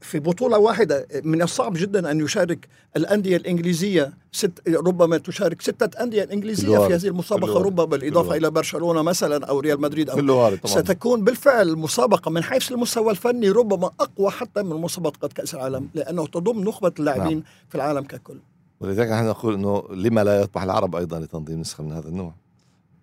في 0.00 0.18
بطولة 0.18 0.58
واحدة 0.58 1.06
من 1.24 1.42
الصعب 1.42 1.72
جدا 1.76 2.10
أن 2.10 2.20
يشارك 2.20 2.68
الأندية 2.96 3.36
الإنجليزية 3.36 4.12
ست 4.32 4.68
ربما 4.68 5.18
تشارك 5.18 5.62
ستة 5.62 6.02
أندية 6.02 6.28
إنجليزية 6.32 6.86
في. 6.86 6.94
هذه 6.94 7.06
المسابقة. 7.06 7.62
ربما 7.62 7.84
بالإضافة. 7.84 8.36
إلى 8.36 8.50
برشلونة 8.50 9.02
مثلا 9.02 9.46
أو 9.46 9.60
ريال 9.60 9.80
مدريد 9.80 10.10
أو 10.10 10.18
طبعا 10.56 10.74
ستكون 10.74 11.24
بالفعل 11.24 11.76
مسابقة 11.76 12.30
من 12.30 12.42
حيث 12.42 12.72
المستوى 12.72 13.10
الفني 13.10 13.50
ربما 13.50 13.90
أقوى 14.00 14.30
حتى 14.30 14.62
من 14.62 14.76
مسابقة 14.76 15.28
كأس 15.28 15.54
العالم 15.54 15.88
لأنه 15.94 16.26
تضم 16.26 16.60
نخبة 16.60 16.92
اللاعبين 16.98 17.42
في 17.68 17.74
العالم 17.74 18.04
ككل 18.04 18.38
ولذلك 18.80 19.08
نحن 19.08 19.26
نقول 19.26 19.54
إنه 19.54 19.82
لما 19.90 20.24
لا 20.24 20.40
يطمح 20.40 20.62
العرب 20.62 20.96
أيضا 20.96 21.20
لتنظيم 21.20 21.60
نسخة 21.60 21.84
من 21.84 21.92
هذا 21.92 22.08
النوع 22.08 22.34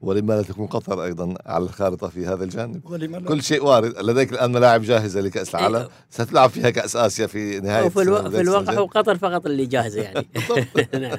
ولما 0.04 0.34
لا 0.34 0.42
تكون 0.42 0.68
قطر 0.68 1.04
أيضا 1.04 1.34
على 1.46 1.64
الخارطة 1.64 2.08
في 2.08 2.26
هذا 2.26 2.44
الجانب. 2.44 2.82
ولما 2.86 3.18
لا. 3.18 3.28
كل 3.28 3.44
شيء 3.44 3.64
وارد. 3.66 3.98
لديك 3.98 4.32
الآن 4.34 4.52
ملاعب 4.52 4.82
جاهزة 4.82 5.22
لكأس 5.22 5.56
العالم. 5.56 5.76
أيوة. 5.76 5.90
ستلعب 6.10 6.50
فيها 6.50 6.70
كأس 6.70 6.96
آسيا 6.96 7.28
في 7.28 7.60
نهاية 7.60 7.86
وفي, 7.86 8.02
ألو... 8.02 8.30
في 8.30 8.42
الواقع 8.42 8.74
هو 8.74 8.86
قطر 8.86 9.18
فقط 9.18 9.46
اللي 9.46 9.66
جاهزة 9.66 10.02
يعني. 10.02 10.28
نعم. 11.08 11.18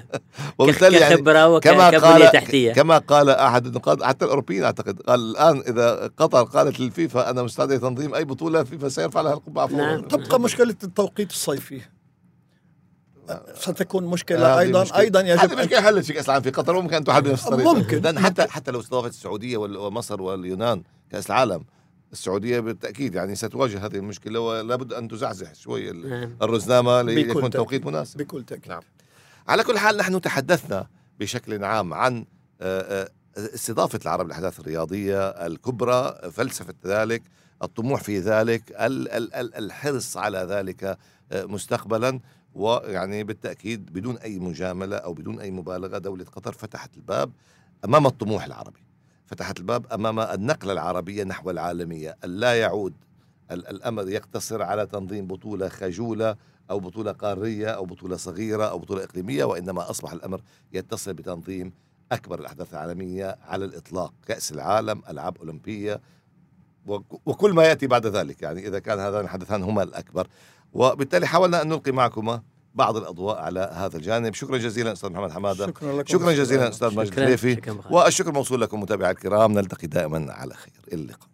وبالتالي 0.59 0.97
يعني 0.97 1.15
كخبرة 1.15 1.59
كما 1.59 1.89
وكبنيه 1.89 1.99
قال 1.99 2.33
تحتية. 2.33 2.73
كما 2.73 2.99
قال 2.99 3.31
أحد 3.31 3.67
النقاد 3.67 4.03
حتى 4.03 4.25
الأوروبيين 4.25 4.65
أعتقد 4.65 5.01
قال 5.01 5.21
الآن 5.21 5.63
إذا 5.69 6.11
قطر 6.17 6.43
قالت 6.43 6.81
للفيفا 6.81 7.31
أنا 7.31 7.43
مستعد 7.43 7.73
لتنظيم 7.73 8.15
أي 8.15 8.25
بطولة 8.25 8.65
فيفا 8.65 8.89
سيرفع 8.89 9.21
لها 9.21 9.33
القبعة 9.33 9.67
فورا 9.67 9.81
نعم. 9.81 10.01
تبقى 10.01 10.41
مشكلة 10.41 10.77
التوقيت 10.85 11.31
الصيفي. 11.31 11.81
ستكون 13.55 14.05
مشكلة 14.05 14.59
أيضا 14.59 14.83
مشكلة. 14.83 14.99
أيضا 15.01 15.21
يجب 15.21 15.39
هذه 15.39 15.53
أن 15.53 15.59
مشكلة 15.59 15.81
حلت 15.81 16.05
في 16.07 16.13
كاس 16.13 16.25
العالم 16.27 16.43
في 16.43 16.51
قطر 16.51 16.77
وممكن 16.77 16.95
أن 16.97 17.05
تحل 17.05 17.23
بنفس 17.23 17.45
الطريقة 17.47 17.75
ممكن. 17.75 17.99
لأن 18.03 18.19
حتى 18.19 18.43
حتى 18.49 18.71
لو 18.71 18.81
استضافت 18.81 19.11
السعودية 19.11 19.57
وال- 19.57 19.77
ومصر 19.77 20.23
واليونان 20.23 20.83
كأس 21.11 21.27
العالم 21.27 21.65
السعودية 22.13 22.61
بالتأكيد 22.61 23.15
يعني 23.15 23.35
ستواجه 23.35 23.87
هذه 23.87 23.97
المشكلة 23.97 24.41
ولا 24.41 24.77
بد 24.77 24.93
أن 24.93 25.09
تزعزح 25.09 25.55
شوي 25.55 25.93
نعم. 25.93 26.37
الرزنامة 26.43 27.03
بكل 27.03 27.15
ليكون. 27.15 27.51
توقيت 27.51 27.87
مناسب 27.87 28.19
بكل 28.19 28.45
تأكيد 28.45 28.69
نعم. 28.69 28.83
على 29.49 29.63
كل 29.65 29.79
حال 29.79 29.97
نحن 29.97 30.21
تحدثنا 30.21 30.87
بشكل 31.21 31.65
عام 31.65 31.95
عن 31.95 32.25
آه، 32.61 32.81
آه، 33.03 33.09
استضافة 33.55 34.01
العرب 34.03 34.27
الأحداث 34.27 34.61
الرياضية 34.61 35.29
الكبرى 35.29 36.19
فلسفة 36.33 36.75
ذلك 36.87 37.23
الطموح 37.63 38.01
في 38.03 38.19
ذلك 38.21 38.63
ال- 38.71 39.09
ال- 39.11 39.35
ال- 39.35 39.55
الحرص 39.55 40.17
على 40.17 40.39
ذلك 40.39 40.85
آه، 41.33 41.45
مستقبلا 41.45 42.21
ويعني 42.55 43.25
بالتأكيد 43.25 43.93
بدون 43.93 44.17
أي 44.19 44.39
مجاملة 44.39 44.97
أو 44.97 45.15
بدون 45.15 45.41
أي 45.41 45.51
مبالغة 45.51 45.99
دولة 45.99 46.25
قطر 46.25 46.53
فتحت 46.53 46.97
الباب 46.97 47.33
أمام 47.85 48.07
الطموح 48.07 48.45
العربي. 48.45 48.81
فتحت 49.27 49.59
الباب 49.59 49.87
أمام 49.93 50.21
النقلة 50.21 50.73
العربية 50.73 51.25
نحو 51.25 51.51
العالمية. 51.51 52.17
لا 52.25 52.55
يعود 52.61 52.95
ال- 53.51 53.69
الأمر 53.69 54.09
يقتصر 54.09 54.63
على 54.63 54.87
تنظيم 54.87 55.27
بطولة 55.27 55.69
خجولة 55.69 56.37
أو 56.71 56.81
بطولة 56.81 57.13
قارية 57.13 57.69
أو 57.69 57.85
بطولة 57.85 58.17
صغيرة 58.17 58.65
أو 58.65 58.79
بطولة 58.79 59.05
إقليمية 59.05 59.45
وإنما 59.45 59.91
أصبح 59.91 60.13
الأمر 60.13 60.41
يتصل 60.73 61.15
بتنظيم 61.15 61.73
أكبر 62.13 62.39
الأحداث 62.41 62.73
العالمية 62.75 63.37
على 63.43 63.65
الإطلاق. 63.65 64.13
كأس 64.27 64.53
العالم 64.53 65.03
ألعاب 65.09 65.39
أولمبية 65.39 66.01
وك- 66.87 67.29
وكل 67.29 67.53
ما 67.53 67.65
يأتي 67.65 67.87
بعد 67.87 68.07
ذلك. 68.07 68.43
يعني 68.43 68.67
إذا 68.69 68.79
كان 68.79 68.99
هذان 68.99 69.21
الحدثان 69.25 69.63
هما 69.63 69.83
الأكبر. 69.83 70.29
وبالتالي 70.75 71.27
حاولنا 71.27 71.63
أن 71.63 71.69
نلقي 71.69 71.93
معكما 71.93 72.43
بعض 72.75 72.97
الأضواء 72.97 73.39
على 73.39 73.71
هذا 73.75 73.97
الجانب. 73.97 74.35
شكرا 74.35 74.59
جزيلا 74.59 74.93
أستاذ 74.93 75.11
محمد 75.11 75.33
حمادة. 75.33 75.67
شكرا 75.67 75.93
لكم 75.93 76.13
شكرا 76.13 76.33
جزيلا 76.33 76.69
أستاذ 76.69 76.95
ماجد 76.95 77.11
شكرا. 77.11 77.25
الريفي. 77.25 77.61
والشكر 77.91 78.33
موصول 78.33 78.61
لكم 78.61 78.81
متابعي 78.81 79.11
الكرام. 79.11 79.53
نلتقي 79.53 79.87
دائما 79.87 80.33
على 80.33 80.55
خير. 80.55 80.73
إلى 80.93 81.03
اللقاء. 81.03 81.34